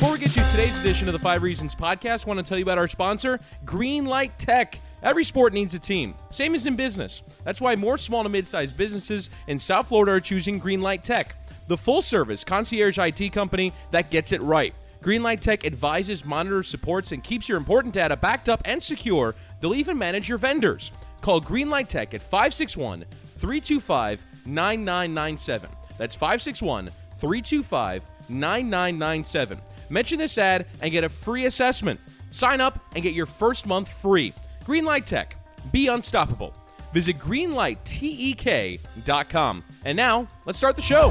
[0.00, 2.56] Before we get to today's edition of the Five Reasons podcast, I want to tell
[2.56, 4.78] you about our sponsor, Greenlight Tech.
[5.02, 7.20] Every sport needs a team, same as in business.
[7.44, 11.34] That's why more small to mid sized businesses in South Florida are choosing Greenlight Tech,
[11.68, 14.72] the full service concierge IT company that gets it right.
[15.02, 19.34] Greenlight Tech advises, monitors, supports, and keeps your important data backed up and secure.
[19.60, 20.92] They'll even manage your vendors.
[21.20, 23.04] Call Greenlight Tech at 561
[23.36, 25.68] 325 9997.
[25.98, 26.88] That's 561
[27.18, 29.60] 325 9997.
[29.90, 31.98] Mention this ad and get a free assessment.
[32.30, 34.32] Sign up and get your first month free.
[34.64, 35.34] Greenlight Tech.
[35.72, 36.54] Be unstoppable.
[36.94, 39.64] Visit greenlighttek.com.
[39.84, 41.08] And now, let's start the show.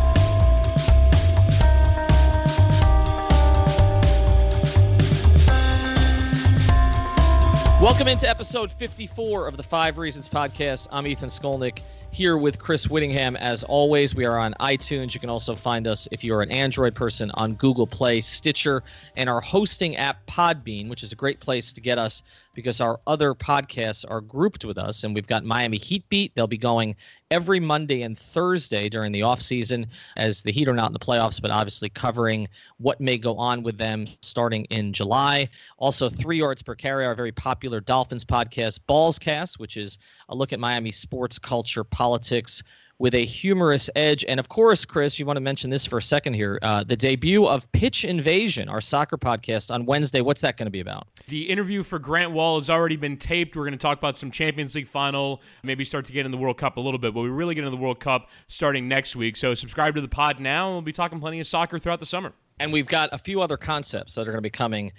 [7.82, 10.88] Welcome into episode 54 of the Five Reasons podcast.
[10.92, 11.80] I'm Ethan Skolnick
[12.12, 13.36] here with Chris Whittingham.
[13.36, 15.14] As always, we are on iTunes.
[15.14, 18.84] You can also find us if you're an Android person on Google Play, Stitcher,
[19.16, 23.00] and our hosting app Podbean, which is a great place to get us because our
[23.08, 25.04] other podcasts are grouped with us.
[25.04, 26.34] And we've got Miami Heat Beat.
[26.36, 26.96] They'll be going
[27.32, 29.86] every Monday and Thursday during the off season
[30.18, 33.64] as the Heat are not in the playoffs, but obviously covering what may go on
[33.64, 35.48] with them starting in July.
[35.78, 40.00] Also, Three Yards Per Carry, our very popular Dolphins podcast, Ballscast, which is
[40.30, 42.64] a look at Miami sports culture, politics,
[43.00, 44.24] with a humorous edge.
[44.28, 46.96] And of course, Chris, you want to mention this for a second here uh, the
[46.96, 50.22] debut of Pitch Invasion, our soccer podcast on Wednesday.
[50.22, 51.08] What's that going to be about?
[51.28, 53.56] The interview for Grant Wahl has already been taped.
[53.56, 56.38] We're going to talk about some Champions League final, maybe start to get in the
[56.38, 59.16] World Cup a little bit, but we really get into the World Cup starting next
[59.16, 59.36] week.
[59.38, 62.06] So subscribe to the pod now, and we'll be talking plenty of soccer throughout the
[62.06, 62.34] summer.
[62.60, 64.92] And we've got a few other concepts that are going to be coming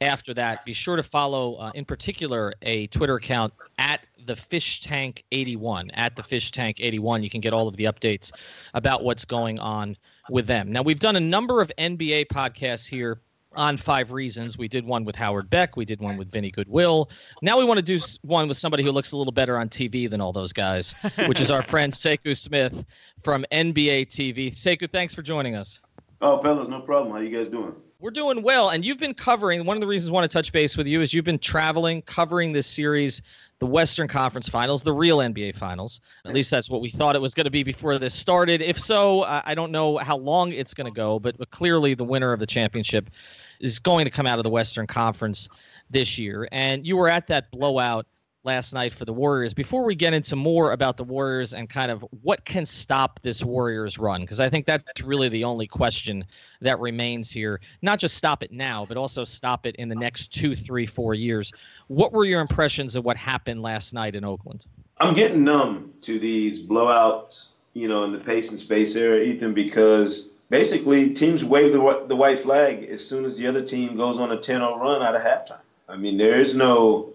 [0.00, 0.64] after that.
[0.64, 5.90] Be sure to follow, uh, in particular, a Twitter account at the Fish Tank 81.
[5.92, 8.32] At the Fish Tank 81, you can get all of the updates
[8.74, 9.96] about what's going on
[10.30, 10.70] with them.
[10.70, 13.20] Now, we've done a number of NBA podcasts here
[13.56, 14.58] on five reasons.
[14.58, 15.76] We did one with Howard Beck.
[15.76, 17.10] We did one with Vinny Goodwill.
[17.42, 20.08] Now we want to do one with somebody who looks a little better on TV
[20.08, 20.94] than all those guys,
[21.26, 22.84] which is our friend Sekou Smith
[23.22, 24.52] from NBA TV.
[24.52, 25.80] Sekou, thanks for joining us.
[26.20, 27.12] Oh, fellas, no problem.
[27.12, 27.74] How you guys doing?
[28.00, 29.64] We're doing well, and you've been covering.
[29.64, 32.02] One of the reasons I want to touch base with you is you've been traveling,
[32.02, 33.22] covering this series,
[33.58, 36.00] the Western Conference Finals, the real NBA Finals.
[36.24, 38.62] At least that's what we thought it was going to be before this started.
[38.62, 42.04] If so, I don't know how long it's going to go, but, but clearly the
[42.04, 43.10] winner of the championship
[43.58, 45.48] is going to come out of the Western Conference
[45.90, 46.48] this year.
[46.52, 48.06] And you were at that blowout
[48.44, 49.52] last night for the Warriors.
[49.52, 53.44] Before we get into more about the Warriors and kind of what can stop this
[53.44, 56.24] Warriors run, because I think that's really the only question
[56.60, 57.60] that remains here.
[57.82, 61.14] Not just stop it now, but also stop it in the next two, three, four
[61.14, 61.52] years.
[61.88, 64.66] What were your impressions of what happened last night in Oakland?
[64.98, 69.54] I'm getting numb to these blowouts, you know, in the pace and space era, Ethan,
[69.54, 74.18] because basically teams wave the, the white flag as soon as the other team goes
[74.18, 75.60] on a 10-0 run out of halftime.
[75.88, 77.12] I mean, there is no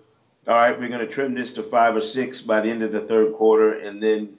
[0.47, 2.91] all right, we're going to trim this to five or six by the end of
[2.91, 4.37] the third quarter and then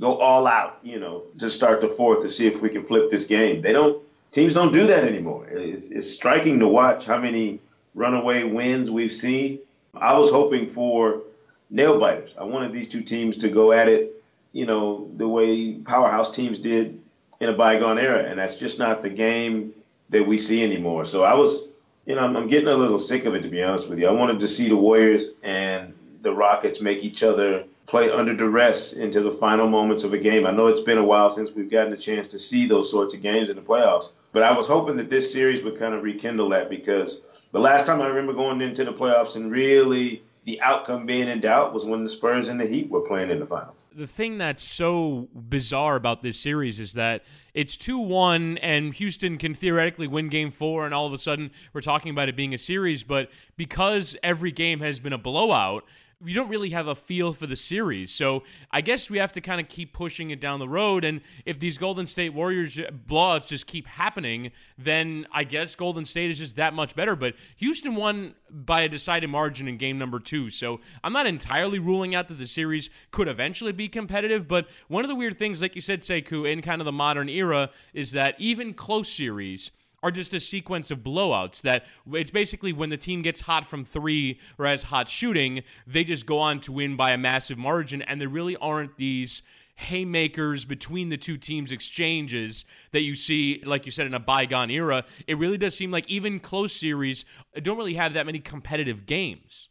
[0.00, 3.10] go all out, you know, to start the fourth to see if we can flip
[3.10, 3.62] this game.
[3.62, 5.46] They don't, teams don't do that anymore.
[5.48, 7.60] It's, it's striking to watch how many
[7.94, 9.60] runaway wins we've seen.
[9.94, 11.22] I was hoping for
[11.70, 12.34] nail biters.
[12.36, 14.22] I wanted these two teams to go at it,
[14.52, 17.00] you know, the way powerhouse teams did
[17.38, 18.24] in a bygone era.
[18.24, 19.72] And that's just not the game
[20.10, 21.04] that we see anymore.
[21.04, 21.68] So I was
[22.06, 24.08] you know, I'm, I'm, getting a little sick of it to be honest with you.
[24.08, 28.94] I wanted to see the Warriors and the Rockets make each other play under duress
[28.94, 30.46] into the final moments of a game.
[30.46, 33.14] I know it's been a while since we've gotten a chance to see those sorts
[33.14, 36.02] of games in the playoffs, but I was hoping that this series would kind of
[36.02, 37.20] rekindle that because
[37.52, 41.40] the last time I remember going into the playoffs and really the outcome being in
[41.40, 43.86] doubt was when the Spurs and the Heat were playing in the finals.
[43.94, 47.22] The thing that's so bizarre about this series is that
[47.54, 51.52] it's 2 1, and Houston can theoretically win game four, and all of a sudden
[51.72, 53.04] we're talking about it being a series.
[53.04, 55.84] But because every game has been a blowout,
[56.24, 58.12] you don't really have a feel for the series.
[58.12, 61.04] So I guess we have to kind of keep pushing it down the road.
[61.04, 66.30] And if these Golden State Warriors blowouts just keep happening, then I guess Golden State
[66.30, 67.16] is just that much better.
[67.16, 70.50] But Houston won by a decided margin in game number two.
[70.50, 74.46] So I'm not entirely ruling out that the series could eventually be competitive.
[74.46, 77.28] But one of the weird things, like you said, Sekou, in kind of the modern
[77.28, 79.70] era, is that even close series
[80.04, 83.86] are just a sequence of blowouts that it's basically when the team gets hot from
[83.86, 88.02] three or has hot shooting, they just go on to win by a massive margin.
[88.02, 89.40] And there really aren't these
[89.76, 94.70] haymakers between the two teams exchanges that you see like you said in a bygone
[94.70, 97.24] era it really does seem like even close series
[97.60, 99.70] don't really have that many competitive games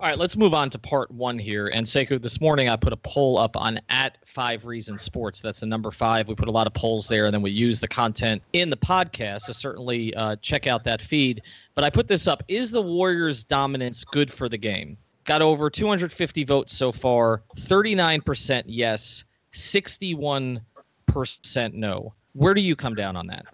[0.00, 1.66] all right, let's move on to part one here.
[1.66, 5.42] And Sekou, this morning I put a poll up on at Five Reason Sports.
[5.42, 6.26] That's the number five.
[6.26, 8.78] We put a lot of polls there, and then we use the content in the
[8.78, 9.42] podcast.
[9.42, 11.42] So certainly uh, check out that feed.
[11.74, 14.96] But I put this up: Is the Warriors' dominance good for the game?
[15.24, 17.42] Got over 250 votes so far.
[17.56, 20.62] 39% yes, 61%
[21.74, 22.14] no.
[22.32, 23.44] Where do you come down on that?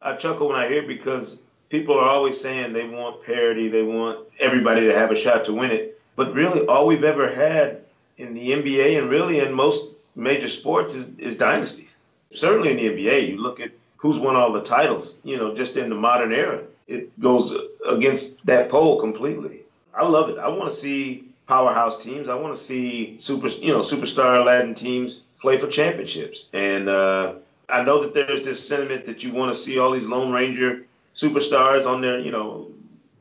[0.00, 1.36] I chuckle when I hear because
[1.70, 5.54] people are always saying they want parity, they want everybody to have a shot to
[5.54, 6.00] win it.
[6.16, 7.82] But really, all we've ever had
[8.18, 11.98] in the NBA and really in most major sports is, is dynasties.
[12.32, 15.76] Certainly in the NBA, you look at who's won all the titles, you know, just
[15.76, 16.62] in the modern era.
[16.86, 17.54] It goes
[17.88, 19.60] against that poll completely.
[19.94, 20.38] I love it.
[20.38, 22.28] I want to see powerhouse teams.
[22.28, 26.48] I want to see super, you know, superstar Aladdin teams play for championships.
[26.52, 27.34] And uh,
[27.68, 30.84] I know that there's this sentiment that you want to see all these Lone Ranger
[31.14, 32.70] superstars on their, you know,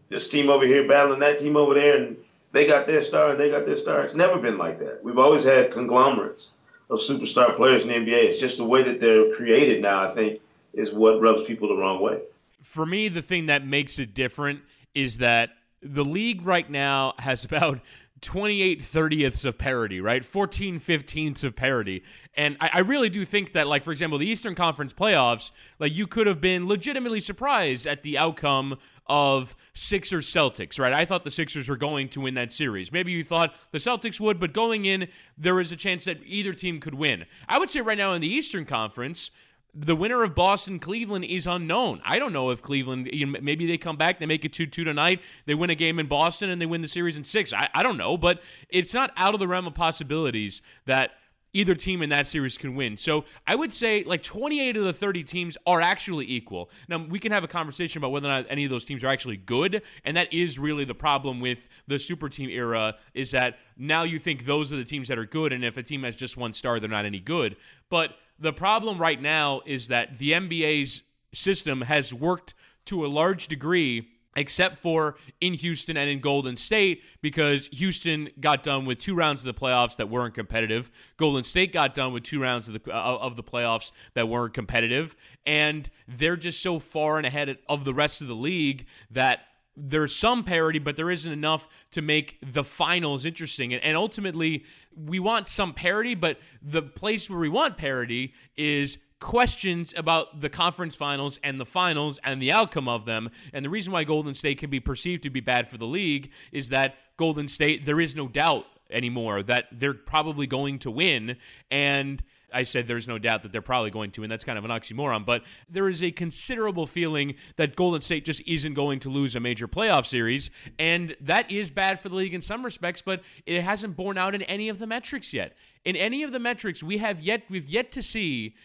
[0.09, 2.17] this team over here battling that team over there, and
[2.51, 4.01] they got their star and they got their star.
[4.01, 5.03] It's never been like that.
[5.03, 6.55] We've always had conglomerates
[6.89, 8.23] of superstar players in the NBA.
[8.23, 10.41] It's just the way that they're created now, I think,
[10.73, 12.19] is what rubs people the wrong way.
[12.61, 14.61] For me, the thing that makes it different
[14.95, 15.51] is that
[15.81, 17.79] the league right now has about
[18.21, 20.25] 28 30ths of parity, right?
[20.25, 22.03] 14 15ths of parity.
[22.35, 25.95] And I, I, really do think that, like, for example, the Eastern Conference playoffs, like,
[25.95, 28.77] you could have been legitimately surprised at the outcome
[29.07, 30.93] of Sixers Celtics, right?
[30.93, 32.91] I thought the Sixers were going to win that series.
[32.91, 35.07] Maybe you thought the Celtics would, but going in,
[35.37, 37.25] there is a chance that either team could win.
[37.47, 39.31] I would say right now in the Eastern Conference,
[39.73, 42.01] the winner of Boston Cleveland is unknown.
[42.03, 44.65] I don't know if Cleveland you know, maybe they come back, they make it two
[44.65, 47.53] two tonight, they win a game in Boston, and they win the series in six.
[47.53, 51.11] I, I don't know, but it's not out of the realm of possibilities that
[51.53, 52.95] either team in that series can win.
[52.95, 56.69] So I would say like 28 of the 30 teams are actually equal.
[56.87, 59.07] Now we can have a conversation about whether or not any of those teams are
[59.07, 63.57] actually good, and that is really the problem with the super team era is that
[63.77, 66.15] now you think those are the teams that are good, and if a team has
[66.15, 67.55] just one star, they're not any good.
[67.89, 71.03] But the problem right now is that the NBA's
[71.33, 72.53] system has worked
[72.85, 78.63] to a large degree except for in Houston and in Golden State, because Houston got
[78.63, 80.89] done with two rounds of the playoffs that weren't competitive.
[81.17, 84.53] Golden State got done with two rounds of the uh, of the playoffs that weren't
[84.53, 85.15] competitive,
[85.45, 89.41] and they're just so far and ahead of the rest of the league that
[89.79, 93.73] there's some parity, but there isn't enough to make the finals interesting.
[93.73, 94.65] And, and, ultimately,
[94.95, 100.49] we want some parity, but the place where we want parity is questions about the
[100.49, 103.29] conference finals and the finals and the outcome of them.
[103.53, 106.31] And the reason why Golden State can be perceived to be bad for the league
[106.51, 111.37] is that Golden State, there is no doubt anymore that they're probably going to win.
[111.69, 112.23] And
[112.53, 114.71] I said there's no doubt that they're probably going to, and that's kind of an
[114.71, 115.25] oxymoron.
[115.25, 119.39] But there is a considerable feeling that Golden State just isn't going to lose a
[119.39, 123.01] major playoff series, and that is bad for the league in some respects.
[123.01, 125.53] But it hasn't borne out in any of the metrics yet.
[125.85, 128.55] In any of the metrics, we have yet we've yet to see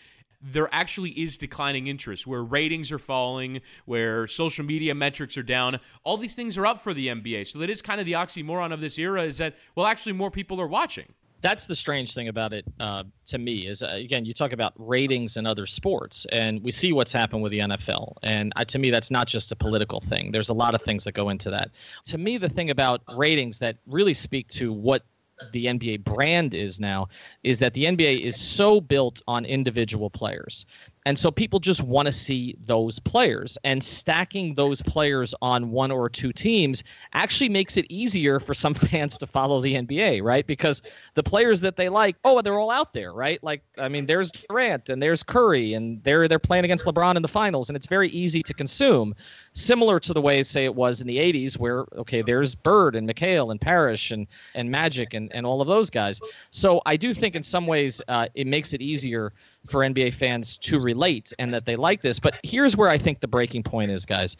[0.44, 5.80] there actually is declining interest, where ratings are falling, where social media metrics are down.
[6.04, 7.50] All these things are up for the NBA.
[7.50, 10.30] So that is kind of the oxymoron of this era is that, well, actually, more
[10.30, 11.06] people are watching
[11.44, 14.72] that's the strange thing about it uh, to me is uh, again you talk about
[14.78, 18.90] ratings in other sports and we see what's happened with the nfl and to me
[18.90, 21.70] that's not just a political thing there's a lot of things that go into that
[22.02, 25.04] to me the thing about ratings that really speak to what
[25.52, 27.08] the NBA brand is now
[27.42, 30.64] is that the NBA is so built on individual players.
[31.06, 33.58] And so people just want to see those players.
[33.62, 36.82] And stacking those players on one or two teams
[37.12, 40.46] actually makes it easier for some fans to follow the NBA, right?
[40.46, 40.80] Because
[41.12, 43.42] the players that they like, oh, they're all out there, right?
[43.44, 47.22] Like, I mean, there's Durant and there's Curry, and they're they're playing against LeBron in
[47.22, 49.14] the finals, and it's very easy to consume.
[49.52, 53.08] Similar to the way, say, it was in the 80s, where okay, there's Bird and
[53.08, 56.20] McHale and Parish and and Magic and, and all of those guys.
[56.50, 59.32] So I do think in some ways uh, it makes it easier
[59.66, 62.18] for NBA fans to relate and that they like this.
[62.18, 64.36] But here's where I think the breaking point is, guys.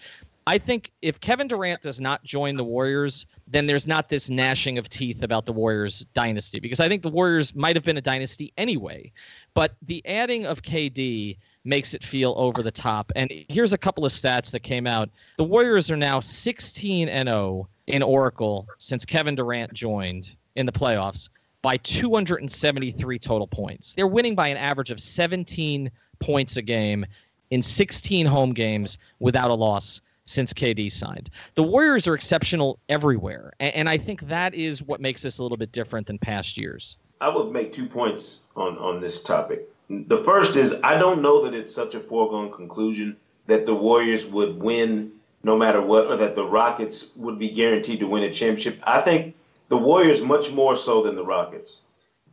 [0.47, 4.76] I think if Kevin Durant does not join the Warriors, then there's not this gnashing
[4.76, 8.02] of teeth about the Warriors dynasty because I think the Warriors might have been a
[8.02, 9.11] dynasty anyway.
[9.54, 13.11] But the adding of KD makes it feel over the top.
[13.16, 15.09] And here's a couple of stats that came out.
[15.38, 20.73] The Warriors are now 16 and 0 in Oracle since Kevin Durant joined in the
[20.73, 21.31] playoffs
[21.64, 23.94] by 273 total points.
[23.94, 27.06] They're winning by an average of 17 points a game
[27.50, 31.30] in 16 home games without a loss since KD signed.
[31.54, 35.56] The Warriors are exceptional everywhere, and, I think that is what makes this a little
[35.56, 36.99] bit different than past years.
[37.23, 39.66] I would make two points on, on this topic.
[39.88, 43.16] The first is I don't know that it's such a foregone conclusion
[43.47, 48.00] that the Warriors would win no matter what, or that the Rockets would be guaranteed
[48.00, 48.80] to win a championship.
[48.83, 49.35] I think
[49.68, 51.83] the Warriors much more so than the Rockets.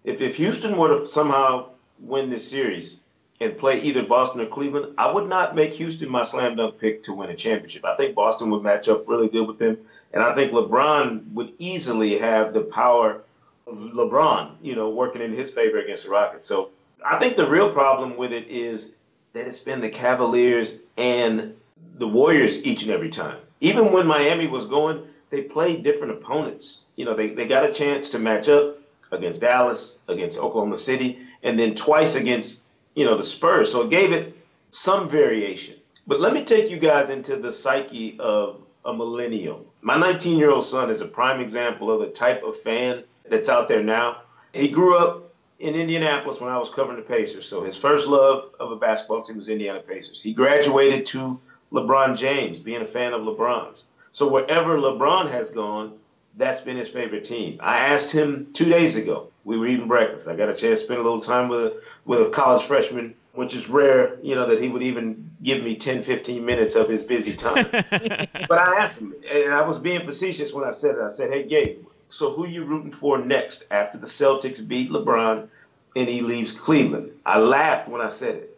[0.03, 1.69] If if Houston were to somehow
[2.00, 3.00] win this series
[3.39, 7.03] and play either Boston or Cleveland, I would not make Houston my slam dunk pick
[7.03, 7.85] to win a championship.
[7.85, 9.77] I think Boston would match up really good with them,
[10.13, 13.21] and I think LeBron would easily have the power
[13.67, 16.45] of LeBron, you know, working in his favor against the Rockets.
[16.45, 16.69] So
[17.05, 18.95] I think the real problem with it is
[19.33, 21.55] that it's been the Cavaliers and
[21.97, 23.38] the Warriors each and every time.
[23.59, 26.83] Even when Miami was going, they played different opponents.
[26.95, 28.77] You know, they, they got a chance to match up
[29.11, 32.61] against Dallas, against Oklahoma City, and then twice against,
[32.93, 33.71] you know, the Spurs.
[33.71, 34.38] So it gave it
[34.69, 35.75] some variation.
[36.05, 39.65] But let me take you guys into the psyche of a millennial.
[39.81, 43.50] My 19 year old son is a prime example of the type of fan that's
[43.50, 44.21] out there now.
[44.53, 47.47] He grew up in Indianapolis when I was covering the Pacers.
[47.47, 50.21] So his first love of a basketball team was Indiana Pacers.
[50.21, 51.39] He graduated to
[51.71, 53.85] LeBron James, being a fan of LeBron's.
[54.11, 55.97] So wherever LeBron has gone,
[56.37, 57.59] that's been his favorite team.
[57.61, 59.29] I asked him two days ago.
[59.43, 60.27] We were eating breakfast.
[60.27, 63.15] I got a chance to spend a little time with a with a college freshman,
[63.33, 66.87] which is rare, you know, that he would even give me 10, 15 minutes of
[66.87, 67.65] his busy time.
[67.71, 71.01] but I asked him, and I was being facetious when I said it.
[71.01, 75.47] I said, "Hey, Gabe, so who you rooting for next after the Celtics beat LeBron
[75.95, 78.51] and he leaves Cleveland?" I laughed when I said it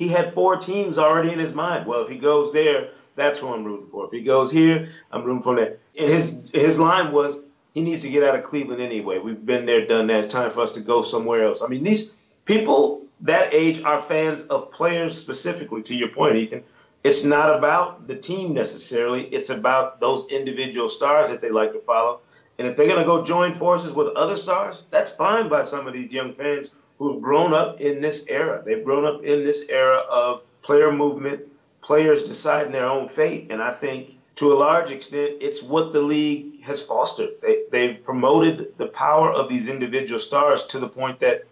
[0.00, 1.86] he had four teams already in his mind.
[1.86, 4.06] Well, if he goes there, that's who I'm rooting for.
[4.06, 5.78] If he goes here, I'm rooting for that.
[5.98, 9.18] And his his line was he needs to get out of Cleveland anyway.
[9.18, 10.24] We've been there, done that.
[10.24, 11.62] It's time for us to go somewhere else.
[11.62, 15.82] I mean, these people that age are fans of players specifically.
[15.82, 16.64] To your point, Ethan,
[17.04, 19.24] it's not about the team necessarily.
[19.26, 22.20] It's about those individual stars that they like to follow.
[22.58, 25.86] And if they're going to go join forces with other stars, that's fine by some
[25.86, 28.62] of these young fans who've grown up in this era.
[28.64, 31.40] They've grown up in this era of player movement,
[31.82, 33.50] players deciding their own fate.
[33.50, 37.30] And I think to a large extent, it's what the league has fostered.
[37.42, 41.44] They, they've promoted the power of these individual stars to the point that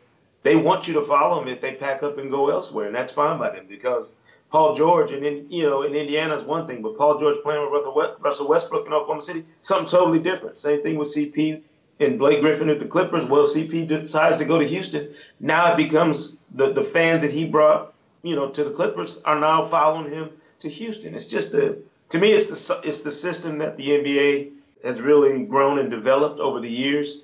[0.43, 2.87] they want you to follow them if they pack up and go elsewhere.
[2.87, 4.15] And that's fine by them because
[4.51, 7.71] Paul George and in you know in Indiana is one thing, but Paul George playing
[7.71, 7.85] with
[8.21, 10.57] Russell Westbrook in Oklahoma City, something totally different.
[10.57, 11.61] Same thing with CP
[12.01, 13.27] and Blake Griffin at the Clippers.
[13.27, 15.15] Well, CP decides to go to Houston.
[15.41, 17.93] Now it becomes the, the fans that he brought,
[18.29, 20.31] you know, to the Clippers are now following him
[20.61, 21.15] to Houston.
[21.15, 21.79] It's just a
[22.11, 24.51] to me, it's the it's the system that the NBA
[24.85, 27.23] has really grown and developed over the years,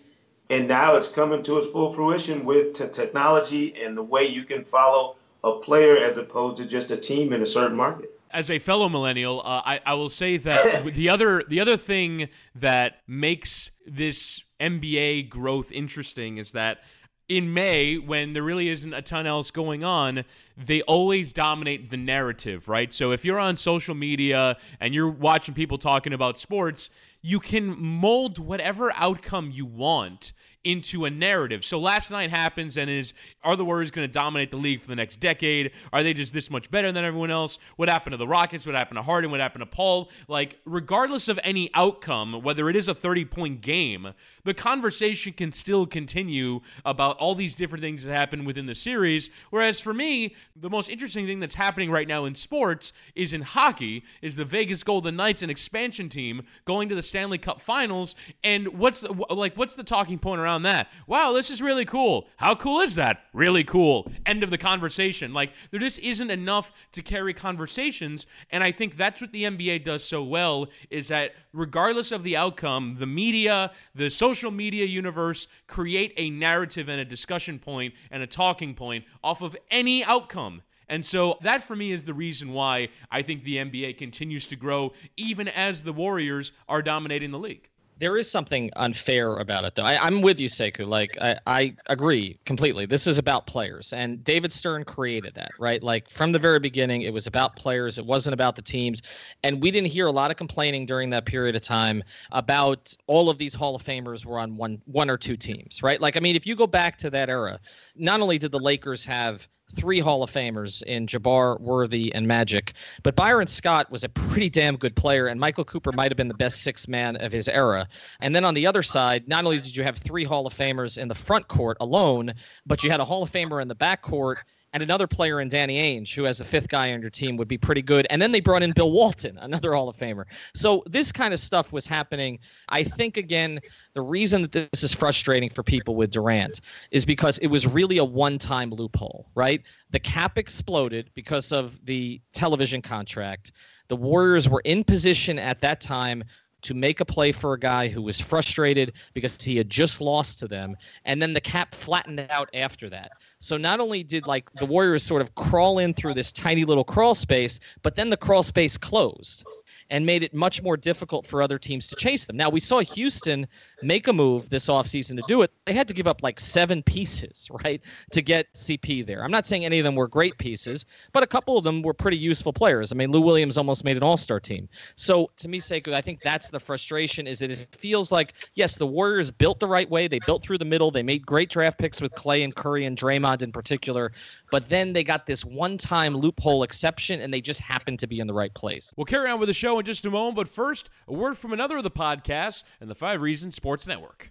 [0.50, 4.44] and now it's coming to its full fruition with t- technology and the way you
[4.44, 8.50] can follow a player as opposed to just a team in a certain market as
[8.50, 13.00] a fellow millennial, uh, I, I will say that the other the other thing that
[13.06, 16.82] makes this NBA growth interesting is that
[17.28, 20.24] in May, when there really isn't a ton else going on,
[20.56, 22.92] they always dominate the narrative, right?
[22.92, 26.90] So if you're on social media and you're watching people talking about sports,
[27.22, 31.64] you can mold whatever outcome you want into a narrative.
[31.64, 34.88] So last night happens and is are the Warriors going to dominate the league for
[34.88, 35.72] the next decade?
[35.92, 37.58] Are they just this much better than everyone else?
[37.76, 38.66] What happened to the Rockets?
[38.66, 39.30] What happened to Harden?
[39.30, 40.10] What happened to Paul?
[40.28, 45.86] Like regardless of any outcome, whether it is a 30-point game, the conversation can still
[45.86, 49.30] continue about all these different things that happen within the series.
[49.50, 53.42] Whereas for me, the most interesting thing that's happening right now in sports is in
[53.42, 58.14] hockey is the Vegas Golden Knights an expansion team going to the Stanley Cup Finals
[58.42, 60.88] and what's the, like what's the talking point around that.
[61.06, 62.28] Wow, this is really cool.
[62.36, 63.24] How cool is that?
[63.32, 64.10] Really cool.
[64.26, 65.32] End of the conversation.
[65.32, 68.26] Like, there just isn't enough to carry conversations.
[68.50, 72.36] And I think that's what the NBA does so well is that regardless of the
[72.36, 78.22] outcome, the media, the social media universe create a narrative and a discussion point and
[78.22, 80.62] a talking point off of any outcome.
[80.88, 84.56] And so that for me is the reason why I think the NBA continues to
[84.56, 89.74] grow even as the Warriors are dominating the league there is something unfair about it,
[89.74, 89.84] though.
[89.84, 90.86] I, am with you, Sekou.
[90.86, 92.86] Like, I, I agree completely.
[92.86, 95.82] This is about players, and David Stern created that, right?
[95.82, 97.98] Like from the very beginning, it was about players.
[97.98, 99.02] It wasn't about the teams,
[99.42, 103.30] and we didn't hear a lot of complaining during that period of time about all
[103.30, 106.00] of these Hall of Famers were on one, one or two teams, right?
[106.00, 107.60] Like, I mean, if you go back to that era,
[107.94, 112.72] not only did the Lakers have three Hall of Famers in Jabbar, Worthy, and Magic.
[113.02, 116.28] But Byron Scott was a pretty damn good player, and Michael Cooper might have been
[116.28, 117.88] the best sixth man of his era.
[118.20, 120.98] And then on the other side, not only did you have three Hall of Famers
[120.98, 122.34] in the front court alone,
[122.66, 124.38] but you had a Hall of Famer in the back court
[124.74, 127.46] and another player in Danny Ainge, who has a fifth guy on your team, would
[127.46, 128.08] be pretty good.
[128.10, 130.24] And then they brought in Bill Walton, another Hall of Famer.
[130.54, 132.40] So this kind of stuff was happening.
[132.68, 133.60] I think again,
[133.92, 137.98] the reason that this is frustrating for people with Durant is because it was really
[137.98, 139.62] a one-time loophole, right?
[139.90, 143.52] The cap exploded because of the television contract.
[143.86, 146.24] The Warriors were in position at that time
[146.64, 150.38] to make a play for a guy who was frustrated because he had just lost
[150.40, 153.12] to them and then the cap flattened out after that.
[153.38, 156.84] So not only did like the warriors sort of crawl in through this tiny little
[156.84, 159.44] crawl space but then the crawl space closed
[159.90, 162.36] and made it much more difficult for other teams to chase them.
[162.36, 163.46] Now, we saw Houston
[163.82, 165.50] make a move this offseason to do it.
[165.66, 167.80] They had to give up like seven pieces, right,
[168.12, 169.22] to get CP there.
[169.24, 171.94] I'm not saying any of them were great pieces, but a couple of them were
[171.94, 172.92] pretty useful players.
[172.92, 174.68] I mean, Lou Williams almost made an all star team.
[174.96, 178.76] So, to me, Sekou, I think that's the frustration is that it feels like, yes,
[178.76, 180.08] the Warriors built the right way.
[180.08, 180.90] They built through the middle.
[180.90, 184.12] They made great draft picks with Klay and Curry and Draymond in particular,
[184.50, 188.20] but then they got this one time loophole exception and they just happened to be
[188.20, 188.92] in the right place.
[188.96, 191.52] We'll carry on with the show in just a moment, but first, a word from
[191.52, 194.30] another of the podcasts and the Five Reasons Sports Network.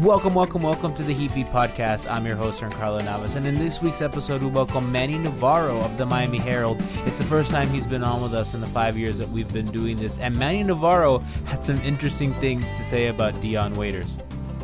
[0.00, 2.10] Welcome, welcome, welcome to the Heat Beat Podcast.
[2.10, 5.96] I'm your host, Carlo Navas, and in this week's episode, we welcome Manny Navarro of
[5.96, 6.82] the Miami Herald.
[7.06, 9.52] It's the first time he's been on with us in the five years that we've
[9.52, 14.18] been doing this, and Manny Navarro had some interesting things to say about Dion Waiters.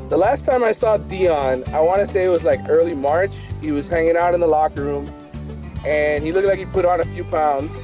[0.09, 3.33] The last time I saw Dion, I want to say it was like early March.
[3.61, 5.11] He was hanging out in the locker room,
[5.87, 7.79] and he looked like he put on a few pounds.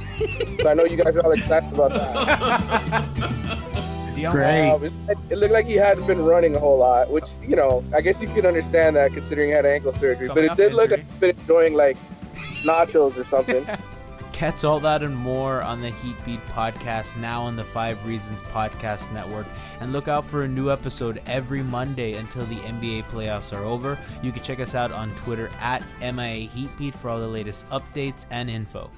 [0.61, 3.51] So I know you guys are all excited about that.
[4.31, 4.69] Great.
[4.69, 4.93] Um, it,
[5.29, 8.21] it, looked like he hadn't been running a whole lot, which you know I guess
[8.21, 10.27] you can understand that considering he had ankle surgery.
[10.27, 11.97] Coming but it did look like he'd been enjoying like
[12.63, 13.67] nachos or something.
[14.31, 18.41] Catch all that and more on the Heat Beat podcast, now on the Five Reasons
[18.41, 19.47] Podcast Network.
[19.79, 23.97] And look out for a new episode every Monday until the NBA playoffs are over.
[24.21, 28.25] You can check us out on Twitter at MIA Heatbeat for all the latest updates
[28.29, 28.91] and info.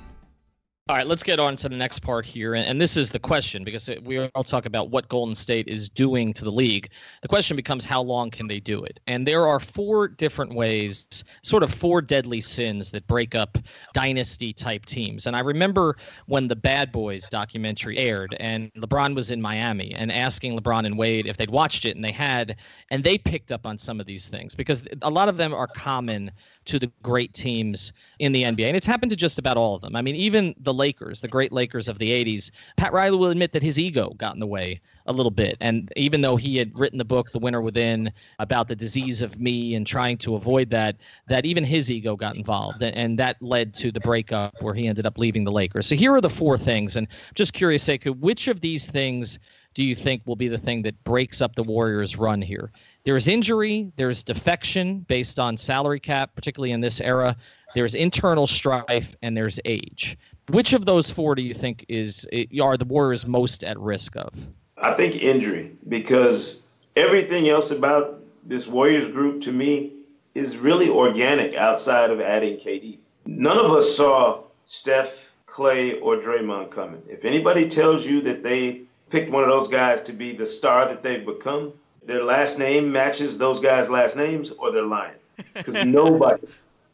[0.90, 2.56] All right, let's get on to the next part here.
[2.56, 6.32] And this is the question because we all talk about what Golden State is doing
[6.32, 6.90] to the league.
[7.22, 9.02] The question becomes how long can they do it?
[9.06, 13.58] And there are four different ways, sort of four deadly sins that break up
[13.94, 15.28] dynasty type teams.
[15.28, 15.98] And I remember
[16.28, 20.98] when the Bad Boys documentary aired and LeBron was in Miami and asking LeBron and
[20.98, 22.56] Wade if they'd watched it, and they had,
[22.92, 25.68] and they picked up on some of these things because a lot of them are
[25.68, 26.32] common
[26.68, 28.68] to the great teams in the NBA.
[28.68, 29.96] And it's happened to just about all of them.
[29.96, 33.52] I mean, even the Lakers, the great Lakers of the 80s, Pat Riley will admit
[33.54, 35.58] that his ego got in the way a little bit.
[35.62, 39.40] And even though he had written the book, The Winner Within, about the disease of
[39.40, 42.82] me and trying to avoid that, that even his ego got involved.
[42.82, 45.88] And, and that led to the breakup where he ended up leaving the Lakers.
[45.88, 46.98] So here are the four things.
[46.98, 49.40] And just curious, Sekou, which of these things
[49.78, 52.72] do you think will be the thing that breaks up the Warriors' run here?
[53.04, 57.36] There's injury, there's defection based on salary cap, particularly in this era.
[57.76, 60.18] There's internal strife, and there's age.
[60.50, 64.16] Which of those four do you think is eh, are the Warriors most at risk
[64.16, 64.48] of?
[64.80, 69.94] I think injury because everything else about this Warriors group to me
[70.34, 72.98] is really organic outside of adding KD.
[73.28, 77.04] None of us saw Steph, Klay, or Draymond coming.
[77.08, 80.86] If anybody tells you that they picked one of those guys to be the star
[80.88, 81.74] that they've become,
[82.06, 85.16] their last name matches those guys' last names, or they're lying.
[85.54, 86.48] Because nobody,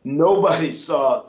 [0.04, 1.26] nobody saw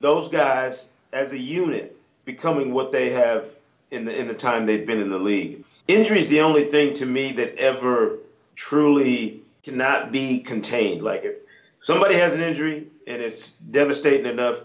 [0.00, 3.48] those guys as a unit becoming what they have
[3.90, 5.64] in the in the time they've been in the league.
[5.88, 8.18] Injury is the only thing to me that ever
[8.54, 11.02] truly cannot be contained.
[11.02, 11.38] Like if
[11.80, 14.60] somebody has an injury and it's devastating enough,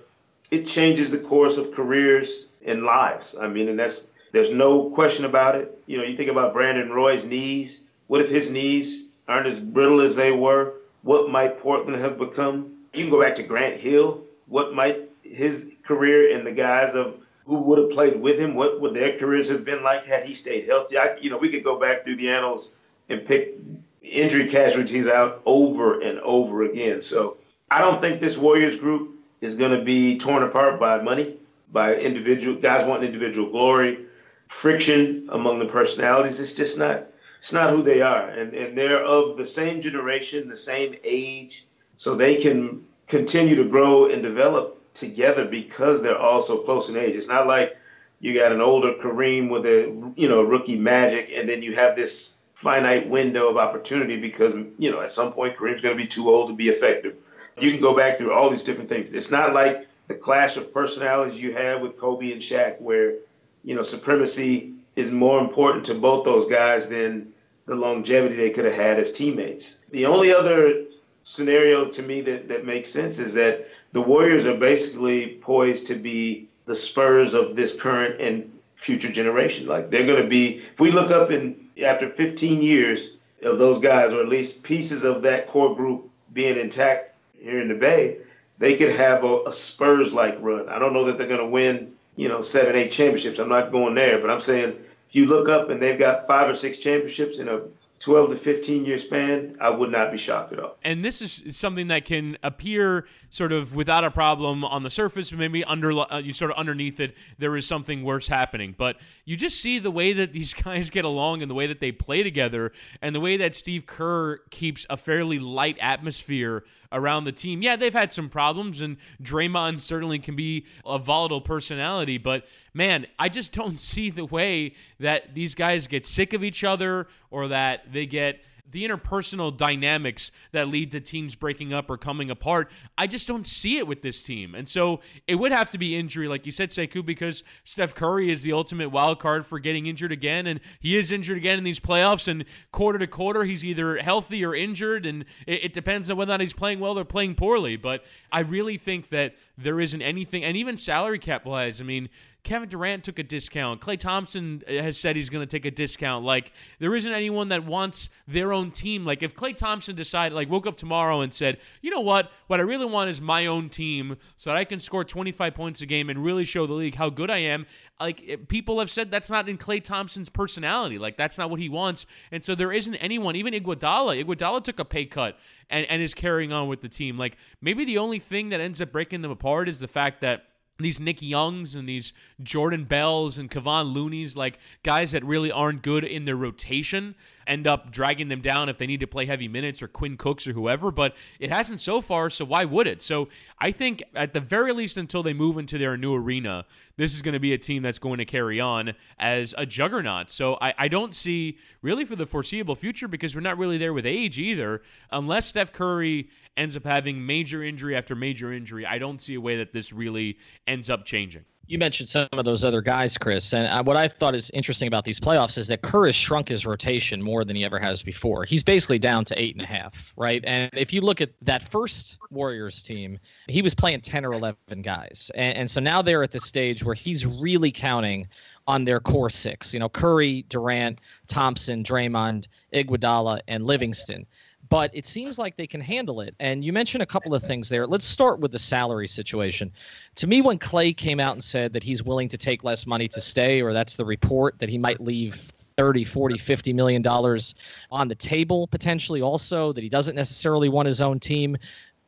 [0.51, 3.35] it changes the course of careers and lives.
[3.39, 5.81] I mean, and that's there's no question about it.
[5.85, 7.81] You know, you think about Brandon Roy's knees.
[8.07, 10.75] What if his knees aren't as brittle as they were?
[11.03, 12.77] What might Portland have become?
[12.93, 14.23] You can go back to Grant Hill.
[14.47, 17.15] What might his career and the guys of
[17.45, 20.33] who would have played with him, what would their careers have been like had he
[20.33, 20.97] stayed healthy?
[20.97, 22.75] I, you know, we could go back through the annals
[23.09, 23.55] and pick
[24.01, 27.01] injury casualties out over and over again.
[27.01, 27.37] So
[27.69, 31.37] I don't think this Warriors group is going to be torn apart by money,
[31.71, 34.05] by individual guys wanting individual glory
[34.51, 36.39] friction among the personalities.
[36.39, 37.07] It's just not
[37.39, 38.27] it's not who they are.
[38.27, 41.65] And and they're of the same generation, the same age,
[41.97, 46.97] so they can continue to grow and develop together because they're all so close in
[46.97, 47.15] age.
[47.15, 47.77] It's not like
[48.19, 51.95] you got an older Kareem with a you know rookie Magic, and then you have
[51.95, 56.07] this finite window of opportunity because you know at some point Kareem's going to be
[56.07, 57.15] too old to be effective.
[57.57, 59.13] You can go back through all these different things.
[59.13, 63.15] It's not like the clash of personalities you had with Kobe and Shaq, where
[63.63, 67.33] you know, supremacy is more important to both those guys than
[67.65, 69.81] the longevity they could have had as teammates.
[69.91, 70.85] The only other
[71.23, 75.95] scenario to me that, that makes sense is that the Warriors are basically poised to
[75.95, 79.67] be the Spurs of this current and future generation.
[79.67, 83.79] Like they're going to be, if we look up in after 15 years of those
[83.79, 88.17] guys, or at least pieces of that core group being intact here in the Bay,
[88.57, 90.69] they could have a, a Spurs-like run.
[90.69, 93.39] I don't know that they're going to win, you know, seven, eight championships.
[93.39, 94.69] I'm not going there, but I'm saying
[95.09, 97.61] if you look up and they've got five or six championships in a
[98.01, 100.75] 12 to 15 year span, I would not be shocked at all.
[100.83, 105.31] And this is something that can appear sort of without a problem on the surface,
[105.31, 108.73] maybe under uh, you sort of underneath it, there is something worse happening.
[108.75, 111.79] But you just see the way that these guys get along and the way that
[111.79, 112.71] they play together
[113.03, 117.61] and the way that Steve Kerr keeps a fairly light atmosphere around the team.
[117.61, 123.07] Yeah, they've had some problems, and Draymond certainly can be a volatile personality, but man,
[123.19, 127.47] I just don't see the way that these guys get sick of each other or
[127.49, 132.71] that they get the interpersonal dynamics that lead to teams breaking up or coming apart.
[132.97, 134.55] I just don't see it with this team.
[134.55, 138.31] And so it would have to be injury, like you said, Sekou, because Steph Curry
[138.31, 140.47] is the ultimate wild card for getting injured again.
[140.47, 142.27] And he is injured again in these playoffs.
[142.27, 145.05] And quarter to quarter, he's either healthy or injured.
[145.05, 147.75] And it, it depends on whether or not he's playing well or playing poorly.
[147.75, 152.09] But I really think that there isn't anything, and even salary cap wise, I mean,
[152.43, 153.81] Kevin Durant took a discount.
[153.81, 156.25] Klay Thompson uh, has said he's going to take a discount.
[156.25, 159.05] Like there isn't anyone that wants their own team.
[159.05, 162.59] Like if Klay Thompson decided, like woke up tomorrow and said, you know what, what
[162.59, 165.85] I really want is my own team, so that I can score 25 points a
[165.85, 167.67] game and really show the league how good I am.
[167.99, 170.97] Like eh, people have said, that's not in Klay Thompson's personality.
[170.97, 172.07] Like that's not what he wants.
[172.31, 174.23] And so there isn't anyone, even Iguodala.
[174.23, 175.37] Iguodala took a pay cut
[175.69, 177.17] and and is carrying on with the team.
[177.19, 180.45] Like maybe the only thing that ends up breaking them apart is the fact that
[180.79, 185.81] these Nick Youngs and these Jordan Bells and Kevon Looney's, like guys that really aren't
[185.81, 187.15] good in their rotation,
[187.47, 190.47] end up dragging them down if they need to play heavy minutes or Quinn Cooks
[190.47, 190.91] or whoever.
[190.91, 193.01] But it hasn't so far, so why would it?
[193.01, 193.29] So
[193.59, 196.65] I think at the very least, until they move into their new arena,
[196.97, 200.29] this is going to be a team that's going to carry on as a juggernaut.
[200.29, 203.93] So I, I don't see really for the foreseeable future because we're not really there
[203.93, 204.81] with age either,
[205.11, 208.85] unless Steph Curry ends up having major injury after major injury.
[208.85, 210.37] I don't see a way that this really
[210.67, 211.45] ends up changing.
[211.67, 214.89] You mentioned some of those other guys, Chris, and uh, what I thought is interesting
[214.89, 218.03] about these playoffs is that Kerr has shrunk his rotation more than he ever has
[218.03, 218.43] before.
[218.43, 220.43] He's basically down to eight and a half, right?
[220.45, 224.81] And if you look at that first Warriors team, he was playing ten or eleven
[224.81, 228.27] guys, and, and so now they're at the stage where he's really counting
[228.67, 229.73] on their core six.
[229.73, 234.25] You know, Curry, Durant, Thompson, Draymond, Iguodala, and Livingston
[234.71, 236.33] but it seems like they can handle it.
[236.39, 237.85] And you mentioned a couple of things there.
[237.85, 239.69] Let's start with the salary situation.
[240.15, 243.09] To me, when Klay came out and said that he's willing to take less money
[243.09, 245.35] to stay, or that's the report that he might leave
[245.75, 247.53] 30, 40, 50 million dollars
[247.91, 251.57] on the table potentially also, that he doesn't necessarily want his own team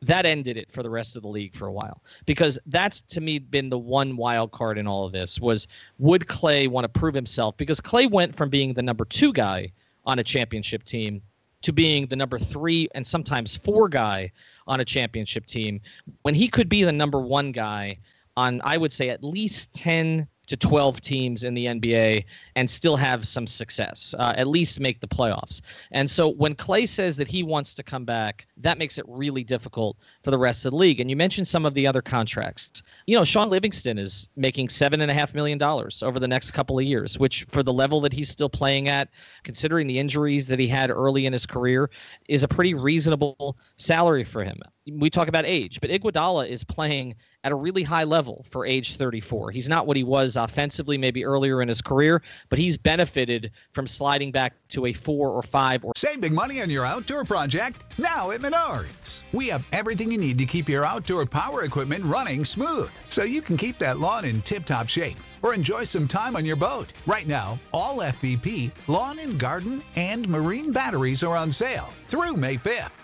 [0.00, 3.22] that ended it for the rest of the league for a while because that's to
[3.22, 5.66] me been the one wild card in all of this was
[5.98, 9.72] would Klay want to prove himself because Klay went from being the number 2 guy
[10.04, 11.22] on a championship team
[11.64, 14.30] to being the number three and sometimes four guy
[14.66, 15.80] on a championship team
[16.22, 17.98] when he could be the number one guy
[18.36, 22.24] on, I would say, at least 10 to 12 teams in the NBA
[22.56, 25.60] and still have some success, uh, at least make the playoffs.
[25.92, 29.44] And so when Klay says that he wants to come back, that makes it really
[29.44, 31.00] difficult for the rest of the league.
[31.00, 32.82] And you mentioned some of the other contracts.
[33.06, 37.44] You know, Shaun Livingston is making $7.5 million over the next couple of years, which
[37.44, 39.08] for the level that he's still playing at,
[39.42, 41.90] considering the injuries that he had early in his career,
[42.28, 44.60] is a pretty reasonable salary for him.
[44.90, 48.96] We talk about age, but Iguodala is playing at a really high level for age
[48.96, 49.50] 34.
[49.50, 53.86] He's not what he was offensively maybe earlier in his career, but he's benefited from
[53.86, 55.92] sliding back to a four or five or.
[55.96, 59.22] Save big money on your outdoor project now at Menards.
[59.32, 63.40] We have everything you need to keep your outdoor power equipment running smooth so you
[63.40, 66.92] can keep that lawn in tip top shape or enjoy some time on your boat.
[67.06, 72.56] Right now, all FVP, lawn and garden, and marine batteries are on sale through May
[72.56, 73.03] 5th.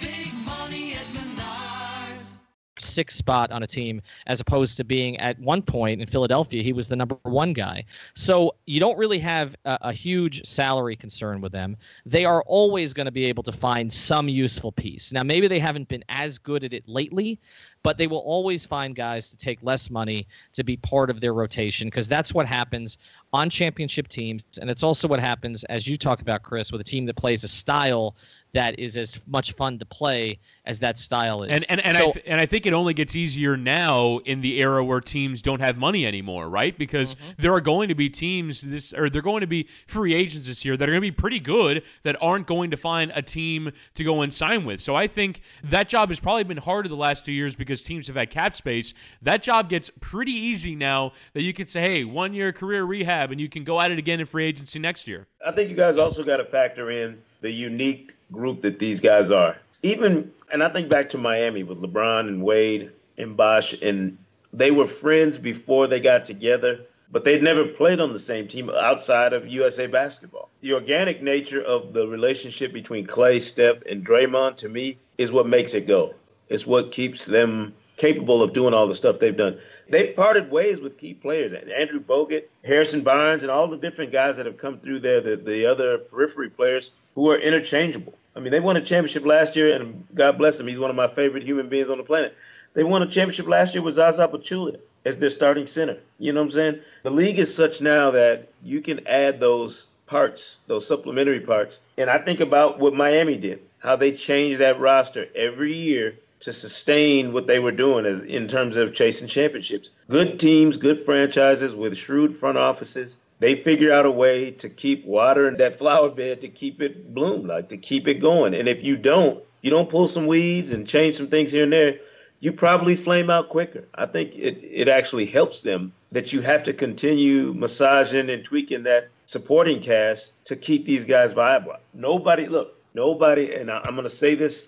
[2.93, 6.73] sixth spot on a team as opposed to being at one point in Philadelphia, he
[6.73, 7.83] was the number one guy.
[8.15, 11.77] So you don't really have a, a huge salary concern with them.
[12.05, 15.11] They are always going to be able to find some useful piece.
[15.11, 17.39] Now, maybe they haven't been as good at it lately,
[17.83, 21.33] but they will always find guys to take less money to be part of their
[21.33, 22.97] rotation because that's what happens
[23.33, 24.43] on championship teams.
[24.59, 27.43] And it's also what happens, as you talk about, Chris, with a team that plays
[27.43, 28.15] a style
[28.53, 31.51] that is as much fun to play as that style is.
[31.51, 34.41] And and and, So- I th- and I think it only gets easier now in
[34.41, 36.77] the era where teams don't have money anymore, right?
[36.77, 37.31] Because Mm-hmm.
[37.39, 40.63] there are going to be teams this or they're going to be free agents this
[40.65, 43.71] year that are going to be pretty good that aren't going to find a team
[43.95, 44.81] to go and sign with.
[44.81, 48.07] So I think that job has probably been harder the last two years because teams
[48.07, 48.93] have had cap space.
[49.21, 53.31] That job gets pretty easy now that you can say, "Hey, one year career rehab,"
[53.31, 55.27] and you can go at it again in free agency next year.
[55.45, 59.31] I think you guys also got to factor in the unique group that these guys
[59.31, 59.57] are.
[59.83, 64.17] Even, and I think back to Miami with LeBron and Wade and Bosh, and
[64.53, 68.69] they were friends before they got together, but they'd never played on the same team
[68.69, 70.49] outside of USA basketball.
[70.61, 75.47] The organic nature of the relationship between Klay, Steph, and Draymond, to me, is what
[75.47, 76.13] makes it go.
[76.47, 79.59] It's what keeps them capable of doing all the stuff they've done.
[79.89, 84.37] They've parted ways with key players, Andrew Bogut, Harrison Barnes, and all the different guys
[84.37, 88.13] that have come through there, the, the other periphery players who are interchangeable.
[88.35, 90.95] I mean, they won a championship last year, and God bless him, he's one of
[90.95, 92.35] my favorite human beings on the planet.
[92.73, 95.97] They won a championship last year with Zaza Pachulia as their starting center.
[96.19, 96.79] You know what I'm saying?
[97.03, 101.79] The league is such now that you can add those parts, those supplementary parts.
[101.97, 106.53] And I think about what Miami did, how they changed that roster every year to
[106.53, 109.91] sustain what they were doing as in terms of chasing championships.
[110.09, 113.17] Good teams, good franchises with shrewd front offices.
[113.41, 117.47] They figure out a way to keep watering that flower bed to keep it bloom,
[117.47, 118.53] like to keep it going.
[118.53, 121.73] And if you don't, you don't pull some weeds and change some things here and
[121.73, 121.97] there,
[122.39, 123.87] you probably flame out quicker.
[123.95, 128.83] I think it, it actually helps them that you have to continue massaging and tweaking
[128.83, 131.77] that supporting cast to keep these guys viable.
[131.95, 134.67] Nobody, look, nobody, and I, I'm going to say this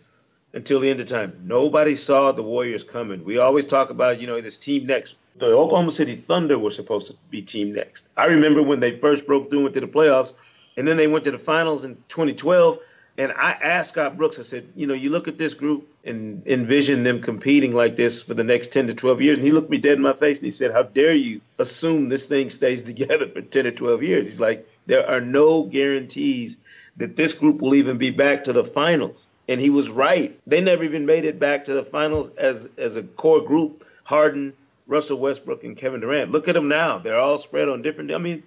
[0.54, 1.40] until the end of time.
[1.44, 3.24] Nobody saw the Warriors coming.
[3.24, 5.14] We always talk about, you know, this team next.
[5.36, 8.08] The Oklahoma City Thunder were supposed to be team next.
[8.16, 10.34] I remember when they first broke through into the playoffs,
[10.78, 12.80] and then they went to the finals in 2012.
[13.18, 16.46] And I asked Scott Brooks, I said, you know, you look at this group and
[16.48, 19.38] envision them competing like this for the next 10 to 12 years.
[19.38, 22.10] And he looked me dead in my face and he said, how dare you assume
[22.10, 24.26] this thing stays together for 10 or 12 years?
[24.26, 26.58] He's like, there are no guarantees
[26.98, 29.30] that this group will even be back to the finals.
[29.48, 30.40] And he was right.
[30.48, 33.86] They never even made it back to the finals as as a core group.
[34.06, 34.54] Harden,
[34.88, 36.32] Russell Westbrook, and Kevin Durant.
[36.32, 36.98] Look at them now.
[36.98, 38.12] They're all spread on different.
[38.12, 38.44] I mean,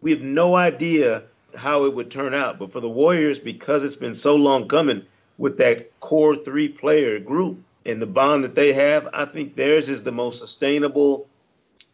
[0.00, 1.24] we have no idea
[1.54, 2.58] how it would turn out.
[2.58, 5.04] But for the Warriors, because it's been so long coming
[5.38, 9.88] with that core three player group and the bond that they have, I think theirs
[9.88, 11.26] is the most sustainable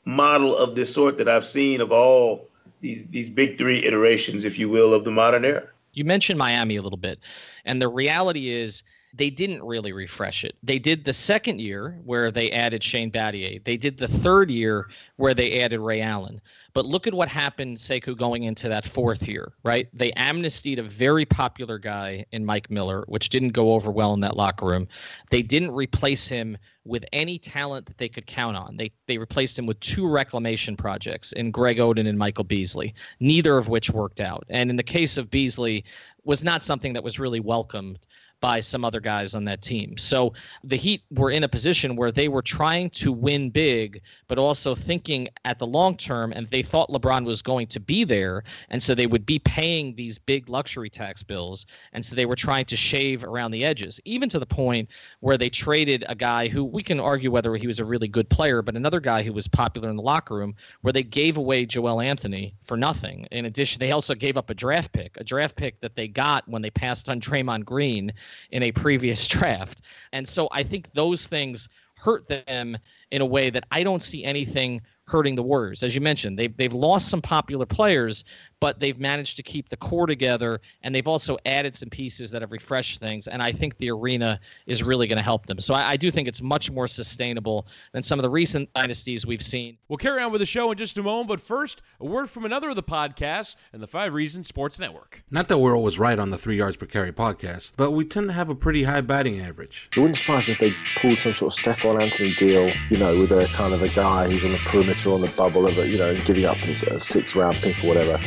[0.05, 2.47] model of this sort that I've seen of all
[2.81, 5.69] these these big three iterations, if you will, of the modern era.
[5.93, 7.19] You mentioned Miami a little bit,
[7.65, 8.83] and the reality is
[9.17, 10.57] they didn't really refresh it.
[10.63, 13.63] They did the second year where they added Shane Battier.
[13.65, 16.41] They did the third year where they added Ray Allen.
[16.75, 19.89] But look at what happened, Sekou, going into that fourth year, right?
[19.95, 24.21] They amnestied a very popular guy in Mike Miller, which didn't go over well in
[24.21, 24.87] that locker room.
[25.31, 28.77] They didn't replace him with any talent that they could count on.
[28.77, 33.57] They they replaced him with two reclamation projects in Greg Oden and Michael Beasley, neither
[33.57, 34.45] of which worked out.
[34.51, 35.85] And in the case of Beasley,
[36.27, 38.01] was not something that was really welcomed
[38.41, 39.97] by some other guys on that team.
[39.97, 44.39] So the Heat were in a position where they were trying to win big, but
[44.39, 48.45] also thinking at the long term, and they thought LeBron was going to be there.
[48.71, 51.67] And so they would be paying these big luxury tax bills.
[51.93, 55.39] And so they were trying to shave around the edges, even to the point where
[55.39, 58.63] they traded a guy who we can argue whether he was a really good player,
[58.63, 62.01] but another guy who was popular in the locker room, where they gave away Joel
[62.01, 63.27] Anthony for nothing.
[63.31, 66.47] In addition, they also gave up a draft pick, a draft pick that they got
[66.49, 68.13] when they passed on Draymond Green
[68.51, 69.83] in a previous draft.
[70.13, 72.77] And so I think those things hurt them
[73.11, 75.83] in a way that I don't see anything hurting the Warriors.
[75.83, 78.25] As you mentioned, they've, they've lost some popular players,
[78.61, 82.43] but they've managed to keep the core together, and they've also added some pieces that
[82.43, 83.29] have refreshed things.
[83.29, 85.61] And I think the arena is really going to help them.
[85.61, 89.27] So I, I do think it's much more sustainable than some of the recent dynasties
[89.27, 89.77] we've seen.
[89.89, 92.45] We'll carry on with the show in just a moment, but first, a word from
[92.45, 95.23] another of the podcasts and the Five Reasons Sports Network.
[95.31, 98.27] Not that we're always right on the three yards per carry podcast, but we tend
[98.27, 99.89] to have a pretty high batting average.
[99.97, 103.17] It wouldn't surprise me if they pulled some sort of Stephone Anthony deal, you know,
[103.19, 105.89] with a kind of a guy who's on the perimeter on the bubble of it,
[105.89, 108.19] you know, giving up a six round pick or whatever.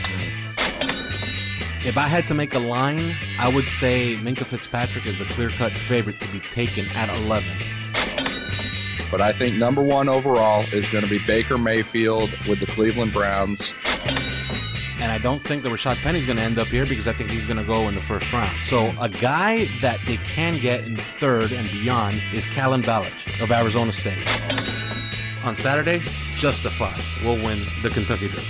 [1.85, 5.49] If I had to make a line, I would say Minkah Fitzpatrick is a clear
[5.49, 7.47] cut favorite to be taken at 11.
[9.09, 13.13] But I think number one overall is going to be Baker Mayfield with the Cleveland
[13.13, 13.73] Browns.
[14.99, 17.31] And I don't think that Rashaad Penny's going to end up here because I think
[17.31, 18.55] he's going to go in the first round.
[18.65, 23.51] So a guy that they can get in third and beyond is Kalen Ballage of
[23.51, 24.23] Arizona State.
[25.45, 26.01] On Saturday,
[26.37, 28.43] Justify will win the Kentucky Derby.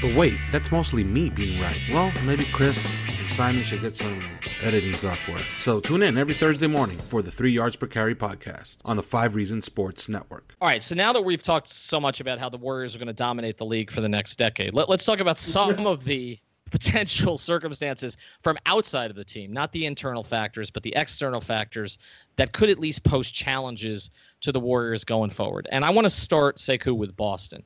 [0.00, 1.80] But wait, that's mostly me being right.
[1.92, 2.86] Well, maybe Chris
[3.18, 4.20] and Simon should get some
[4.62, 5.38] editing software.
[5.58, 9.02] So tune in every Thursday morning for the Three Yards Per Carry podcast on the
[9.02, 10.54] Five Reasons Sports Network.
[10.60, 13.08] All right, so now that we've talked so much about how the Warriors are going
[13.08, 16.38] to dominate the league for the next decade, let, us talk about some of the
[16.70, 21.98] potential circumstances from outside of the team, not the internal factors, but the external factors
[22.36, 25.68] that could at least pose challenges to the Warriors going forward.
[25.72, 27.64] And I want to start, Sekou, with Boston.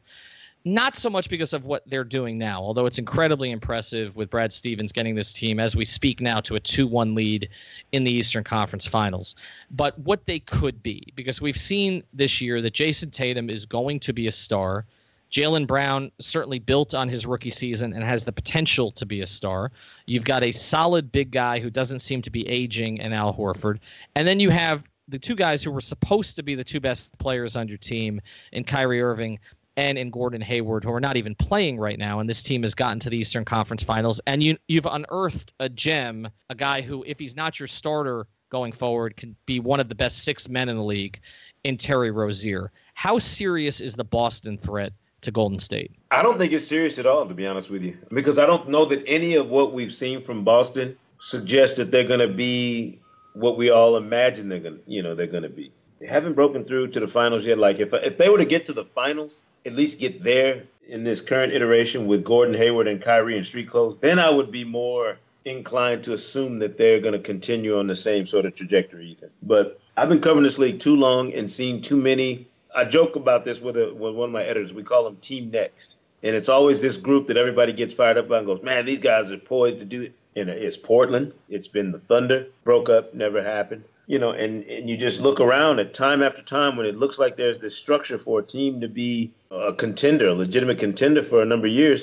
[0.65, 4.53] Not so much because of what they're doing now, although it's incredibly impressive with Brad
[4.53, 7.49] Stevens getting this team, as we speak now, to a 2 1 lead
[7.91, 9.35] in the Eastern Conference Finals,
[9.73, 11.03] but what they could be.
[11.17, 14.87] Because we've seen this year that Jayson Tatum is going to be a star.
[15.33, 19.27] Jaylen Brown certainly built on his rookie season and has the potential to be a
[19.27, 19.73] star.
[20.07, 23.79] You've got a solid big guy who doesn't seem to be aging in Al Horford.
[24.15, 27.19] And then you have the two guys who were supposed to be the two best
[27.19, 28.21] players on your team
[28.53, 29.39] in Kyrie Irving
[29.79, 32.75] and in Gordon Hayward, who are not even playing right now, and this team has
[32.75, 34.21] gotten to the Eastern Conference Finals.
[34.27, 38.73] And you you've unearthed a gem, a guy who, if he's not your starter going
[38.73, 41.21] forward, can be one of the best six men in the league
[41.65, 42.71] in Terry Rozier.
[42.93, 44.93] How serious is the Boston threat
[45.23, 45.91] to Golden State?
[46.11, 48.69] I don't think it's serious at all, to be honest with you, because I don't
[48.69, 52.99] know that any of what we've seen from Boston suggests that they're going to be
[53.35, 55.73] what we all imagine they're going, you know, they're going to be.
[56.01, 57.59] They haven't broken through to the finals yet.
[57.59, 61.05] Like if if they were to get to the finals, at least get there in
[61.05, 64.65] this current iteration with Gordon Hayward and Kyrie and street clothes, then I would be
[64.65, 69.13] more inclined to assume that they're going to continue on the same sort of trajectory,
[69.13, 69.31] Ethan.
[69.43, 72.47] But I've been covering this league too long and seen too many.
[72.75, 74.73] I joke about this with, a, with one of my editors.
[74.73, 75.97] We call them Team Next.
[76.23, 79.01] And it's always this group that everybody gets fired up about and goes, man, these
[79.01, 80.15] guys are poised to do it.
[80.35, 81.33] And it's Portland.
[81.49, 82.47] It's been the Thunder.
[82.65, 86.43] Broke up, never happened you know, and, and you just look around at time after
[86.43, 90.29] time when it looks like there's this structure for a team to be a contender,
[90.29, 92.03] a legitimate contender for a number of years.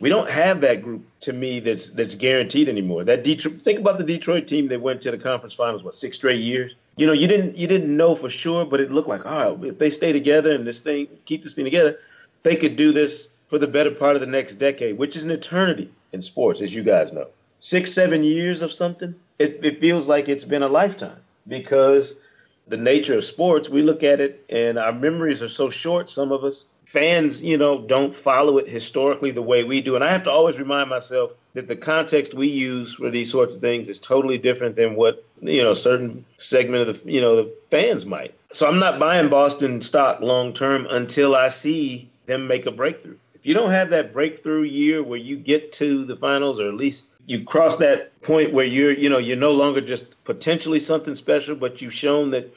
[0.00, 3.04] We don't have that group to me that's that's guaranteed anymore.
[3.04, 6.16] That Detroit, think about the Detroit team that went to the conference finals what six
[6.16, 6.74] straight years.
[6.96, 9.64] You know, you didn't you didn't know for sure, but it looked like all right,
[9.68, 11.98] if they stay together and this thing keep this thing together,
[12.42, 15.30] they could do this for the better part of the next decade, which is an
[15.30, 17.28] eternity in sports, as you guys know.
[17.60, 22.14] Six seven years of something, it, it feels like it's been a lifetime because
[22.66, 26.08] the nature of sports, we look at it and our memories are so short.
[26.08, 29.94] Some of us fans, you know, don't follow it historically the way we do.
[29.94, 33.54] And I have to always remind myself that the context we use for these sorts
[33.54, 37.36] of things is totally different than what, you know, certain segment of the, you know,
[37.36, 38.34] the fans might.
[38.52, 43.16] So I'm not buying Boston stock long term until I see them make a breakthrough.
[43.34, 46.74] If you don't have that breakthrough year where you get to the finals or at
[46.74, 51.14] least you cross that point where you're you know you're no longer just potentially something
[51.14, 52.54] special but you've shown that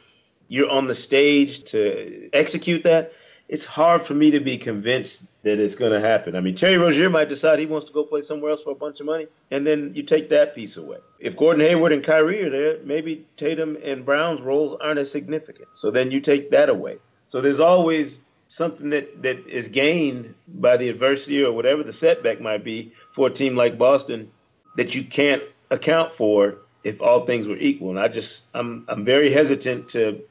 [0.49, 3.13] you're on the stage to execute that
[3.49, 6.35] it's hard for me to be convinced that it's going to happen.
[6.35, 8.75] I mean terry rozier might decide he wants to go play somewhere else for a
[8.75, 10.97] bunch of money and then you take that piece away.
[11.19, 15.69] If gordon hayward and kyrie are there maybe tatum and brown's roles aren't as significant.
[15.73, 16.97] So then you take that away.
[17.27, 22.39] So there's always something that, that is gained by the adversity or whatever the setback
[22.39, 24.31] might be for a team like boston
[24.77, 27.89] that you can't account for if all things were equal.
[27.89, 30.21] And I just I'm I'm very hesitant to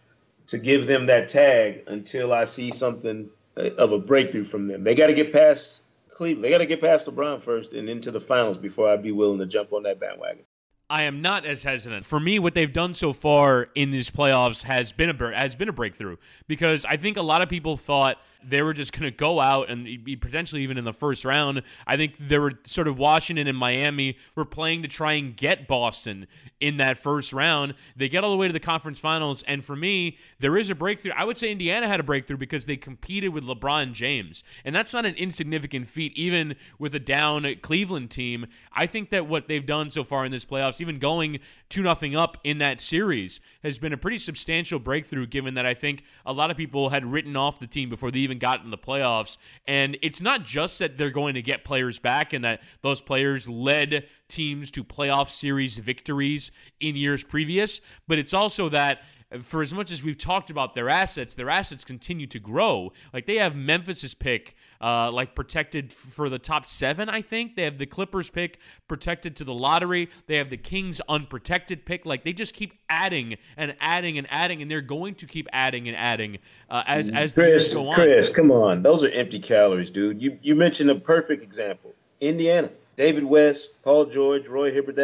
[0.46, 4.85] to give them that tag until I see something uh, of a breakthrough from them.
[4.85, 6.44] They got to get past Cleveland.
[6.44, 9.38] They got to get past LeBron first and into the finals before I'd be willing
[9.38, 10.44] to jump on that bandwagon.
[10.88, 12.04] I am not as hesitant.
[12.04, 15.68] For me, what they've done so far in these playoffs has been a has been
[15.68, 19.16] a breakthrough because I think a lot of people thought they were just going to
[19.16, 19.87] go out and
[20.20, 21.62] potentially even in the first round.
[21.87, 25.66] I think there were sort of Washington and Miami were playing to try and get
[25.66, 26.26] Boston
[26.61, 27.74] in that first round.
[27.96, 30.74] They get all the way to the conference finals, and for me, there is a
[30.74, 31.12] breakthrough.
[31.16, 34.92] I would say Indiana had a breakthrough because they competed with LeBron James, and that's
[34.92, 38.46] not an insignificant feat, even with a down Cleveland team.
[38.72, 42.16] I think that what they've done so far in this playoffs, even going two nothing
[42.16, 45.26] up in that series, has been a pretty substantial breakthrough.
[45.26, 48.20] Given that I think a lot of people had written off the team before they
[48.20, 49.37] even got in the playoffs.
[49.66, 53.49] And it's not just that they're going to get players back and that those players
[53.49, 59.01] led teams to playoff series victories in years previous, but it's also that
[59.43, 62.93] for as much as we've talked about their assets, their assets continue to grow.
[63.12, 67.57] Like they have Memphis's pick, uh, like protected for the top seven, I think.
[67.57, 70.11] They have the Clippers pick protected to the lottery.
[70.27, 72.07] They have the Kings unprotected pick.
[72.07, 75.89] Like they just keep adding and adding and adding, and they're going to keep adding
[75.89, 76.39] and adding
[76.70, 77.95] uh, as as Chris, the years go on.
[77.97, 80.22] Chris, come on, those are empty calories, dude.
[80.22, 82.70] You you mentioned a perfect example, Indiana.
[82.97, 84.97] David West, Paul George, Roy Hibbert.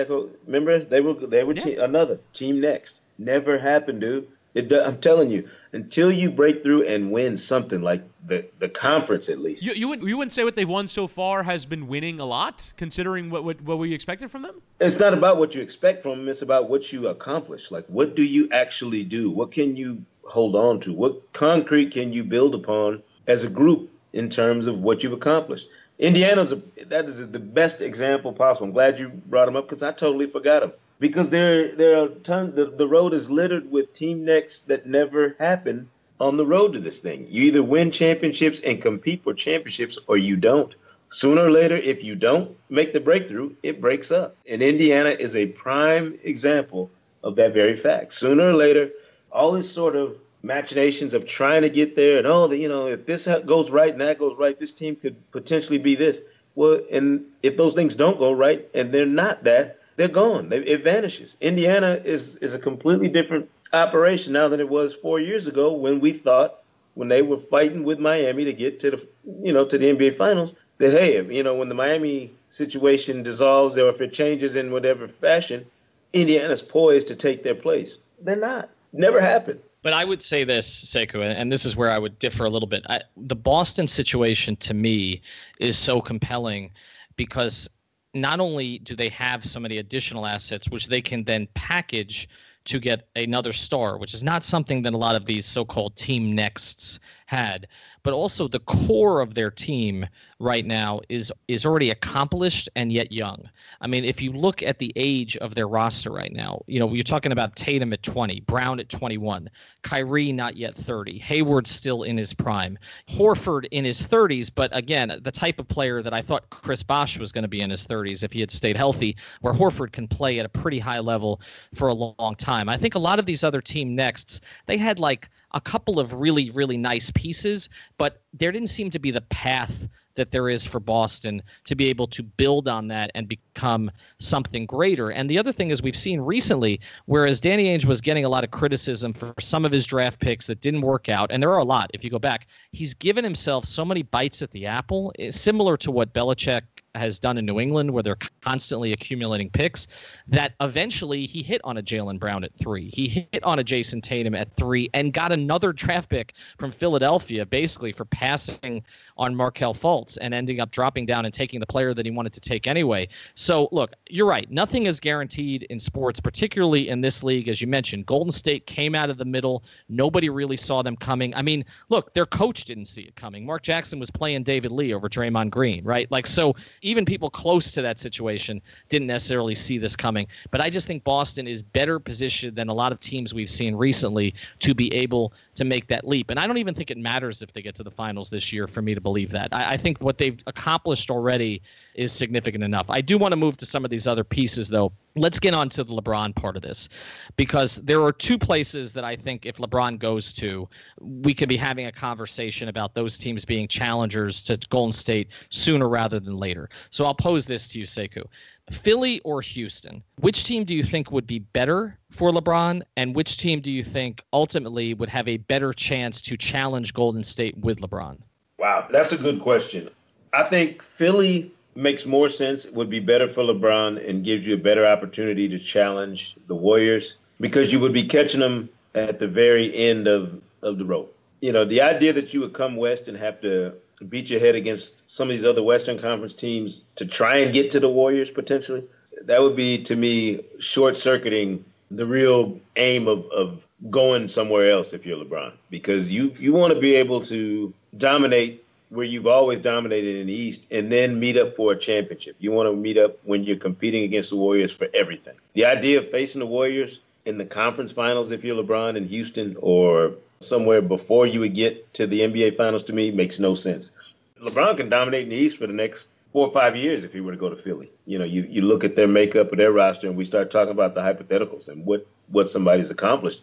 [0.47, 1.63] Remember they were they were Yeah.
[1.63, 3.01] te- another team next.
[3.19, 4.29] Never happened, dude.
[4.55, 9.31] It, I'm telling you, until you break through and win something like the the conference
[9.31, 9.63] at least.
[9.63, 12.27] You, you, wouldn't, you wouldn't say what they've won so far has been winning a
[12.27, 14.61] lot, considering what, what, what we expected from them?
[14.79, 16.29] It's not about what you expect from them.
[16.29, 17.71] It's about what you accomplish.
[17.71, 19.31] Like, what do you actually do?
[19.31, 20.93] What can you hold on to?
[20.93, 25.67] What concrete can you build upon as a group in terms of what you've accomplished?
[25.99, 26.57] Indiana's a,
[26.87, 28.67] that is the best example possible.
[28.67, 30.73] I'm glad you brought them up because I totally forgot them.
[31.03, 32.55] Because there there are tons.
[32.55, 35.91] The, the road is littered with team nexts that never happen
[36.21, 37.27] on the road to this thing.
[37.29, 40.73] You either win championships and compete for championships, or you don't.
[41.11, 44.37] Sooner or later, if you don't make the breakthrough, it breaks up.
[44.47, 46.89] And Indiana is a prime example
[47.25, 48.15] of that very fact.
[48.15, 48.93] Sooner or later,
[49.33, 52.87] all this sort of machinations of trying to get there and oh, the, you know,
[52.87, 56.21] if this goes right and that goes right, this team could potentially be this.
[56.55, 60.49] Well, and if those things don't go right and they're not that, they're gone.
[60.49, 61.37] They, it vanishes.
[61.41, 66.01] Indiana is is a completely different operation now than it was four years ago when
[66.01, 69.09] we thought when they were fighting with Miami to get to the
[69.45, 73.79] you know to the NBA Finals that hey you know when the Miami situation dissolves
[73.79, 75.65] or if it changes in whatever fashion,
[76.13, 77.99] Indiana's poised to take their place.
[78.21, 78.71] They're not.
[78.93, 79.61] Never happened.
[79.83, 82.69] But I would say this, Sekou, and this is where I would differ a little
[82.69, 82.85] bit.
[82.89, 85.23] I, the Boston situation to me
[85.61, 86.73] is so compelling
[87.17, 87.71] because
[88.15, 92.29] not only do they have so many additional assets, which they can then package
[92.65, 96.35] to get another star, which is not something that a lot of these so-called team
[96.35, 97.01] nexts
[97.33, 97.67] had,
[98.03, 100.07] but also the core of their team
[100.39, 103.49] right now is is already accomplished and yet young.
[103.81, 106.93] I mean, if you look at the age of their roster right now, you know,
[106.93, 109.49] you're talking about Tatum at 20, Brown at 21,
[109.83, 112.79] Kyrie not yet 30, Hayward still in his prime,
[113.09, 117.19] Horford in his 30s, but again, the type of player that I thought Chris Bosh
[117.19, 120.07] was going to be in his 30s if he had stayed healthy, where Horford can
[120.07, 121.41] play at a pretty high level
[121.75, 122.69] for a long time.
[122.69, 126.15] I think a lot of these other team nexts, they had like a couple of
[126.15, 130.67] really, really nice pieces, but there didn't seem to be the path that there is
[130.67, 135.11] for Boston to be able to build on that and become something greater.
[135.11, 138.45] And the other thing is we've seen recently, whereas Danny Ainge was getting a lot
[138.45, 141.59] of criticism for some of his draft picks that didn't work out, and there are
[141.59, 145.13] a lot if you go back, he's given himself so many bites at the apple,
[145.19, 146.63] eh, similar to what Belichick
[146.95, 149.89] has done in New England, where they're constantly accumulating picks,
[150.29, 152.91] that eventually he hit on a Jaylen Brown at three.
[152.91, 157.47] He hit on a Jayson Tatum at three and got another draft pick from Philadelphia,
[157.47, 158.83] basically for passing
[159.17, 162.33] on Markelle Fultz and ending up dropping down and taking the player that he wanted
[162.35, 163.09] to take anyway.
[163.35, 164.51] So, look, you're right.
[164.51, 168.07] Nothing is guaranteed in sports, particularly in this league, as you mentioned.
[168.07, 169.65] Golden State came out of the middle.
[169.89, 171.35] Nobody really saw them coming.
[171.35, 173.47] I mean, look, their coach didn't see it coming.
[173.47, 176.11] Mark Jackson was playing David Lee over Draymond Green, right?
[176.11, 180.27] Like, so even people close to that situation didn't necessarily see this coming.
[180.51, 183.75] But I just think Boston is better positioned than a lot of teams we've seen
[183.75, 186.31] recently to be able to make that leap.
[186.31, 188.67] And I don't even think it matters if they get to the finals this year
[188.67, 189.49] for me to believe that.
[189.53, 191.63] I, I think what they've accomplished already
[191.95, 192.91] is significant enough.
[192.91, 194.93] I do want to move to some of these other pieces, though.
[195.15, 196.89] Let's get on to the LeBron part of this
[197.37, 200.67] because there are two places that I think if LeBron goes to,
[201.01, 205.89] we could be having a conversation about those teams being challengers to Golden State sooner
[205.89, 206.71] rather than later.
[206.91, 208.25] So I'll pose this to you, Sekou.
[208.71, 210.03] Philly or Houston?
[210.21, 213.83] Which team do you think would be better for LeBron, and which team do you
[213.83, 218.19] think ultimately would have a better chance to challenge Golden State with LeBron?
[218.59, 219.91] Wow, that's a good question.
[220.33, 224.59] I think Philly makes more sense, would be better for LeBron, and gives you a
[224.59, 229.75] better opportunity to challenge the Warriors because you would be catching them at the very
[229.75, 231.09] end of, of the road.
[231.41, 234.55] You know, the idea that you would come west and have to beat your head
[234.55, 238.31] against some of these other Western Conference teams to try and get to the Warriors
[238.31, 238.85] potentially,
[239.23, 244.93] that would be to me short circuiting the real aim of, of going somewhere else
[244.93, 249.59] if you're LeBron because you, you want to be able to dominate where you've always
[249.59, 252.37] dominated in the East and then meet up for a championship.
[252.39, 255.35] You want to meet up when you're competing against the Warriors for everything.
[255.55, 259.57] The idea of facing the Warriors in the conference finals if you're LeBron in Houston
[259.61, 260.13] or
[260.45, 263.93] somewhere before you would get to the NBA finals to me makes no sense.
[264.41, 267.21] LeBron can dominate in the East for the next four or five years if he
[267.21, 267.91] were to go to Philly.
[268.07, 270.73] You know, you, you look at their makeup of their roster and we start talking
[270.73, 273.43] about the hypotheticals and what, what somebody's accomplished.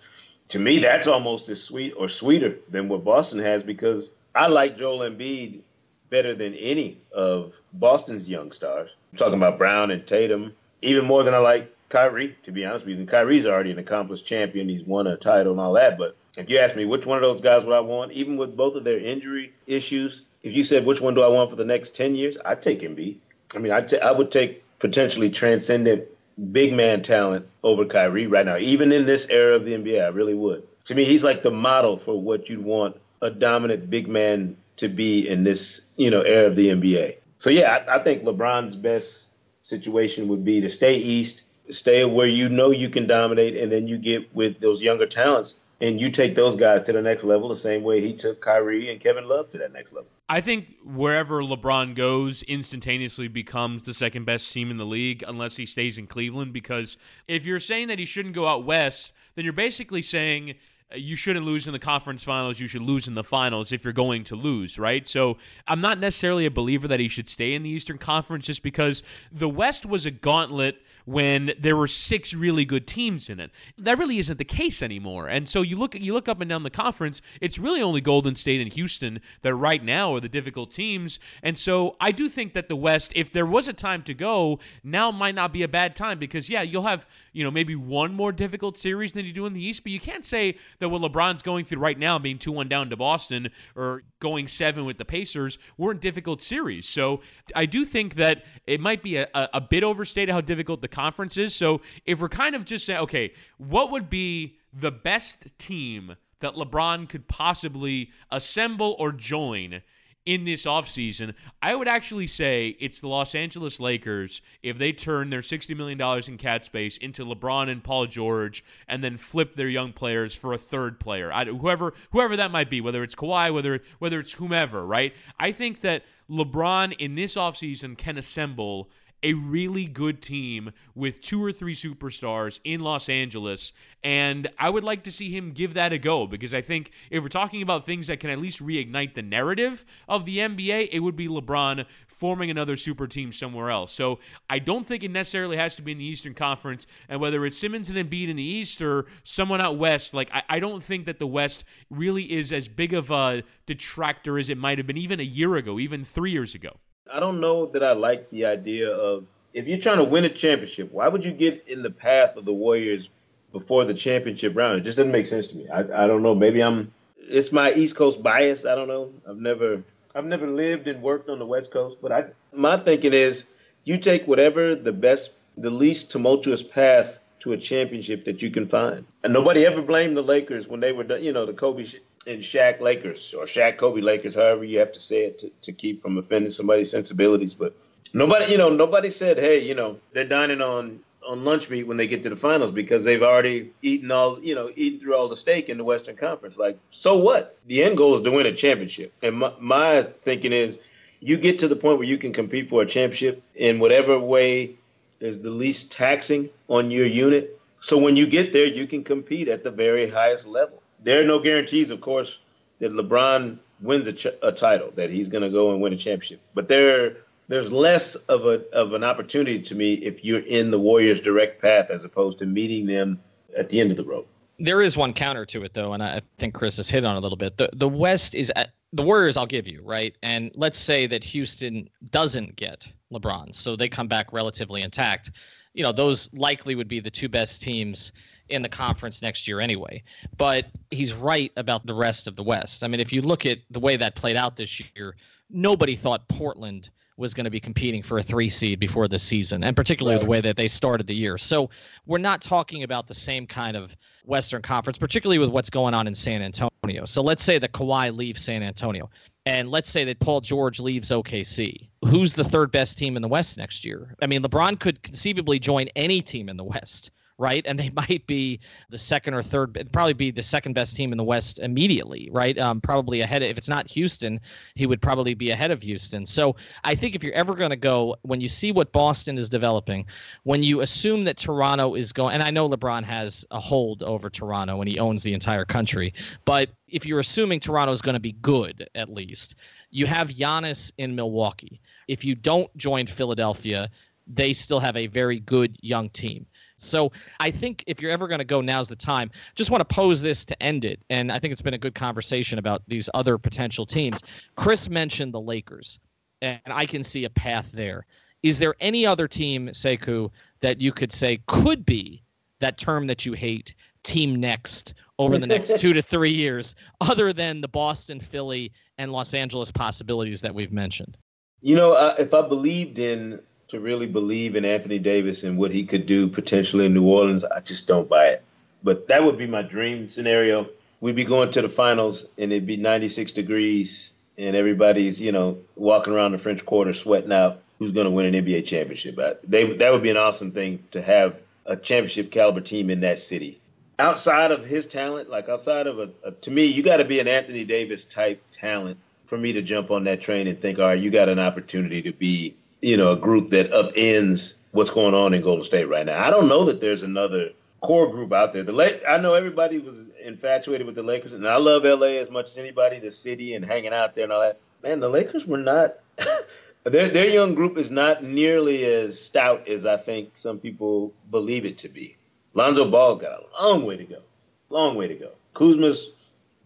[0.50, 4.78] To me, that's almost as sweet or sweeter than what Boston has because I like
[4.78, 5.62] Joel Embiid
[6.10, 8.96] better than any of Boston's young stars.
[9.12, 12.86] I'm talking about Brown and Tatum, even more than I like Kyrie, to be honest
[12.86, 13.00] with you.
[13.00, 14.70] And Kyrie's already an accomplished champion.
[14.70, 15.98] He's won a title and all that.
[15.98, 18.56] But if you ask me which one of those guys would I want, even with
[18.56, 21.66] both of their injury issues, if you said which one do I want for the
[21.66, 23.18] next 10 years, I'd take Embiid.
[23.56, 26.06] I mean, I'd would take potentially transcendent
[26.52, 30.04] big man talent over Kyrie right now, even in this era of the NBA.
[30.04, 30.64] I really would.
[30.86, 34.88] to me, he's like the model for what you'd want a dominant big man to
[34.88, 37.16] be in this, you know, era of the NBA.
[37.40, 39.28] So yeah, I, I think LeBron's best
[39.62, 43.88] situation would be to stay east, stay where you know you can dominate, and then
[43.88, 47.48] you get with those younger talents and you take those guys to the next level
[47.48, 50.10] the same way he took Kyrie and Kevin Love to that next level.
[50.28, 55.56] I think wherever LeBron goes, instantaneously becomes the second best team in the league unless
[55.56, 56.54] he stays in Cleveland.
[56.54, 60.56] Because if you're saying that he shouldn't go out west, then you're basically saying
[60.96, 62.60] you shouldn't lose in the conference finals.
[62.60, 65.08] You should lose in the finals if you're going to lose, right?
[65.08, 68.64] So I'm not necessarily a believer that he should stay in the Eastern Conference just
[68.64, 73.50] because the West was a gauntlet when there were six really good teams in it.
[73.80, 75.28] That really isn't the case anymore.
[75.28, 78.36] And so you look you look up and down the conference, it's really only Golden
[78.36, 81.18] State and Houston that right now are the difficult teams.
[81.42, 84.60] And so I do think that the West, if there was a time to go,
[84.84, 88.14] now might not be a bad time because yeah, you'll have, you know, maybe one
[88.14, 91.02] more difficult series than you do in the East, but you can't say that what
[91.02, 95.00] LeBron's going through right now, being 2 1 down to Boston or going seven with
[95.00, 96.88] the Pacers, weren't difficult series.
[96.88, 97.22] So
[97.56, 100.99] I do think that it might be a, a, a bit overstated how difficult the
[101.00, 101.56] conference is.
[101.56, 106.56] So if we're kind of just saying, okay, what would be the best team that
[106.56, 109.82] LeBron could possibly assemble or join
[110.26, 115.30] in this offseason, I would actually say it's the Los Angeles Lakers if they turn
[115.30, 119.70] their $60 million in cap space into LeBron and Paul George and then flip their
[119.70, 121.32] young players for a third player.
[121.32, 125.14] I, whoever whoever that might be, whether it's Kawhi, whether whether it's whomever, right?
[125.40, 128.90] I think that LeBron in this offseason can assemble
[129.24, 133.74] a really good team with two or three superstars in Los Angeles.
[134.04, 137.22] And I would like to see him give that a go because I think if
[137.22, 141.00] we're talking about things that can at least reignite the narrative of the NBA, it
[141.00, 143.92] would be LeBron forming another super team somewhere else.
[143.92, 146.88] So I don't think it necessarily has to be in the Eastern Conference.
[147.10, 150.44] And whether it's Simmons and Embiid in the East or someone out West, like I,
[150.50, 154.58] I don't think that the West really is as big of a detractor as it
[154.58, 156.78] might have been even a year ago, even three years ago.
[157.12, 160.30] I don't know that I like the idea of if you're trying to win a
[160.30, 163.10] championship, why would you get in the path of the Warriors
[163.52, 164.80] before the championship round?
[164.80, 165.68] It just doesn't make sense to me.
[165.70, 166.36] I, I don't know.
[166.36, 168.66] Maybe I'm it's my East Coast bias.
[168.66, 169.12] I don't know.
[169.28, 169.84] I've never
[170.16, 173.48] I've never lived and worked on the West Coast, but I my thinking is
[173.84, 178.68] you take whatever the best the least tumultuous path to a championship that you can
[178.68, 179.06] find.
[179.24, 181.86] And nobody ever blamed the Lakers when they were done, you know, the Kobe
[182.28, 185.72] and Shaq Lakers or Shaq Kobe Lakers, however you have to say it to, to
[185.72, 187.54] keep from offending somebody's sensibilities.
[187.54, 187.76] But
[188.14, 191.98] nobody, you know, nobody said, hey, you know, they're dining on on lunch meat when
[191.98, 195.28] they get to the finals because they've already eaten all, you know, eaten through all
[195.28, 196.58] the steak in the Western Conference.
[196.58, 197.58] Like, so what?
[197.68, 199.14] The end goal is to win a championship.
[199.22, 200.80] And my, my thinking is,
[201.20, 204.76] you get to the point where you can compete for a championship in whatever way
[205.20, 207.60] is the least taxing on your unit.
[207.82, 210.79] So when you get there, you can compete at the very highest level.
[211.04, 212.40] There are no guarantees, of course,
[212.80, 215.98] that LeBron wins a, ch- a title, that he's going to go and win a
[215.98, 216.42] championship.
[216.54, 220.80] But there, there's less of a of an opportunity to me if you're in the
[220.80, 223.20] Warriors' direct path as opposed to meeting them
[223.58, 224.26] at the end of the road.
[224.60, 227.20] There is one counter to it, though, and I think Chris has hit on a
[227.20, 227.58] little bit.
[227.58, 229.38] The the West is at, the Warriors.
[229.38, 234.08] I'll give you right, and let's say that Houston doesn't get LeBron, so they come
[234.08, 235.32] back relatively intact.
[235.74, 238.12] You know, those likely would be the two best teams
[238.50, 240.04] in the conference next year anyway.
[240.38, 242.84] But he's right about the rest of the West.
[242.84, 245.16] I mean, if you look at the way that played out this year,
[245.50, 246.90] nobody thought Portland
[247.20, 250.26] was going to be competing for a three seed before the season, and particularly the
[250.26, 251.38] way that they started the year.
[251.38, 251.70] So
[252.06, 256.08] we're not talking about the same kind of Western Conference, particularly with what's going on
[256.08, 257.04] in San Antonio.
[257.06, 259.10] So let's say that Kawhi leaves San Antonio,
[259.46, 261.90] and let's say that Paul George leaves OKC.
[262.06, 264.16] Who's the third best team in the West next year?
[264.22, 267.66] I mean, LeBron could conceivably join any team in the West right?
[267.66, 268.60] And they might be
[268.90, 272.56] the second or third, probably be the second best team in the West immediately, right?
[272.60, 273.42] Um, probably ahead.
[273.42, 274.40] Of, if it's not Houston,
[274.76, 276.26] he would probably be ahead of Houston.
[276.26, 279.50] So I think if you're ever going to go, when you see what Boston is
[279.50, 280.06] developing,
[280.44, 284.30] when you assume that Toronto is going, and I know LeBron has a hold over
[284.30, 286.14] Toronto and he owns the entire country,
[286.46, 289.56] but if you're assuming Toronto is going to be good, at least,
[289.92, 291.80] you have Giannis in Milwaukee.
[292.08, 293.90] If you don't join Philadelphia,
[294.28, 296.46] they still have a very good young team.
[296.80, 299.32] So I think if you're ever going to go, now's the time.
[299.56, 301.00] Just want to pose this to end it.
[301.10, 304.24] And I think it's been a good conversation about these other potential teams.
[304.56, 306.00] Chris mentioned the Lakers,
[306.42, 308.06] and I can see a path there.
[308.44, 312.24] Is there any other team, Sekou, that you could say could be
[312.60, 317.34] that term that you hate, team next, over the next two to three years, other
[317.34, 321.18] than the Boston, Philly, and Los Angeles possibilities that we've mentioned?
[321.62, 325.72] You know, uh, if I believed in to really believe in Anthony Davis and what
[325.72, 328.44] he could do potentially in New Orleans, I just don't buy it.
[328.84, 330.70] But that would be my dream scenario.
[331.02, 335.60] we'd be going to the finals and it'd be 96 degrees and everybody's, you know,
[335.76, 339.18] walking around the French Quarter sweating out who's going to win an NBA championship.
[339.44, 343.20] They, that would be an awesome thing to have a championship caliber team in that
[343.20, 343.60] city.
[343.98, 347.20] Outside of his talent, like outside of a, a to me, you got to be
[347.20, 350.86] an Anthony Davis type talent for me to jump on that train and think, all
[350.86, 355.14] right, you got an opportunity to be, you know, a group that upends what's going
[355.14, 356.26] on in Golden State right now.
[356.26, 357.50] I don't know that there's another
[357.82, 358.64] core group out there.
[358.64, 362.30] The La- I know everybody was infatuated with the Lakers, and I love LA as
[362.30, 364.60] much as anybody, the city and hanging out there and all that.
[364.84, 365.96] Man, the Lakers were not.
[366.84, 371.66] their their young group is not nearly as stout as I think some people believe
[371.66, 372.16] it to be.
[372.54, 374.22] Lonzo Ball's got a long way to go,
[374.70, 375.32] long way to go.
[375.54, 376.14] Kuzma's,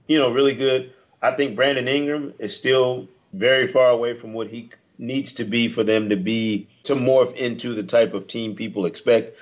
[0.08, 0.94] you know, really good.
[1.22, 4.70] I think Brandon Ingram is still very far away from what he
[5.04, 8.86] needs to be for them to be to morph into the type of team people
[8.86, 9.38] expect.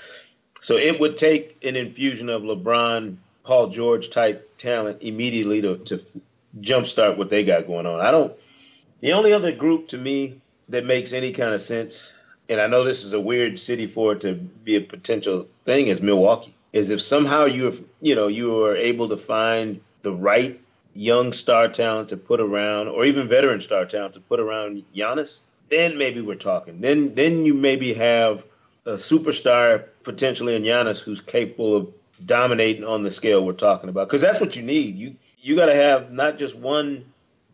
[0.59, 6.01] So it would take an infusion of LeBron, Paul George type talent immediately to, to
[6.59, 8.01] jumpstart what they got going on.
[8.01, 8.33] I don't.
[9.01, 12.13] The only other group to me that makes any kind of sense,
[12.49, 15.87] and I know this is a weird city for it to be a potential thing,
[15.87, 16.55] is Milwaukee.
[16.73, 20.59] Is if somehow you you know you are able to find the right
[20.93, 25.41] young star talent to put around, or even veteran star talent to put around Giannis,
[25.71, 26.81] then maybe we're talking.
[26.81, 28.43] Then then you maybe have
[28.85, 31.93] a superstar potentially in Giannis who's capable of
[32.23, 34.07] dominating on the scale we're talking about.
[34.07, 34.95] Because that's what you need.
[34.97, 37.05] You you got to have not just one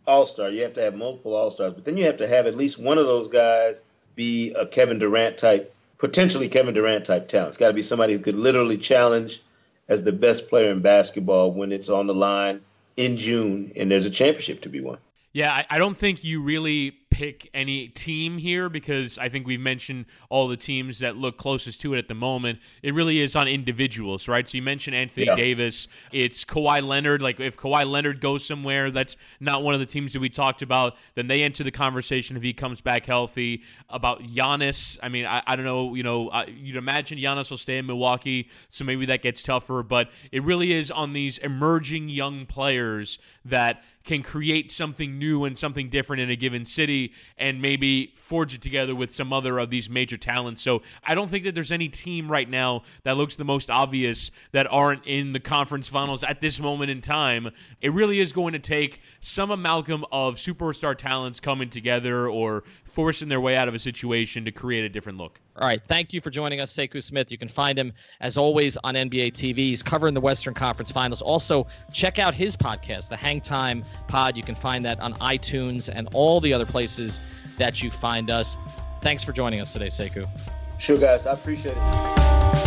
[0.05, 0.49] All Star.
[0.49, 2.77] You have to have multiple All Stars, but then you have to have at least
[2.77, 3.81] one of those guys
[4.15, 7.49] be a Kevin Durant type, potentially Kevin Durant type talent.
[7.49, 9.41] It's got to be somebody who could literally challenge
[9.87, 12.61] as the best player in basketball when it's on the line
[12.97, 14.97] in June and there's a championship to be won.
[15.33, 19.59] Yeah, I, I don't think you really pick any team here because I think we've
[19.59, 22.59] mentioned all the teams that look closest to it at the moment.
[22.83, 24.47] It really is on individuals, right?
[24.47, 25.35] So you mentioned Anthony Yeah.
[25.35, 25.87] Davis.
[26.11, 27.23] It's Kawhi Leonard.
[27.23, 30.61] Like if Kawhi Leonard goes somewhere, that's not one of the teams that we talked
[30.61, 30.95] about.
[31.15, 33.63] Then they enter the conversation if he comes back healthy.
[33.89, 35.95] About Giannis, I mean, I, I don't know.
[35.95, 39.81] You know, uh, you'd imagine Giannis will stay in Milwaukee, so maybe that gets tougher.
[39.81, 45.57] But it really is on these emerging young players that can create something new and
[45.57, 49.69] something different in a given city and maybe forge it together with some other of
[49.69, 50.61] these major talents.
[50.61, 54.31] So I don't think that there's any team right now that looks the most obvious
[54.53, 57.51] that aren't in the conference finals at this moment in time.
[57.81, 62.63] It really is going to take some amalgam of superstar talents coming together or
[62.97, 65.39] forcing their way out of a situation to create a different look.
[65.55, 65.79] All right.
[65.85, 67.31] Thank you for joining us, Sekou Smith.
[67.31, 69.57] You can find him, as always, on NBA TV.
[69.57, 71.21] He's covering the Western Conference Finals.
[71.21, 74.35] Also, check out his podcast, the Hang Time Pod.
[74.35, 77.19] You can find that on iTunes and all the other places
[77.59, 78.57] that you find us.
[79.03, 80.27] Thanks for joining us today, Sekou.
[80.79, 81.27] Sure, guys.
[81.27, 82.66] I appreciate it.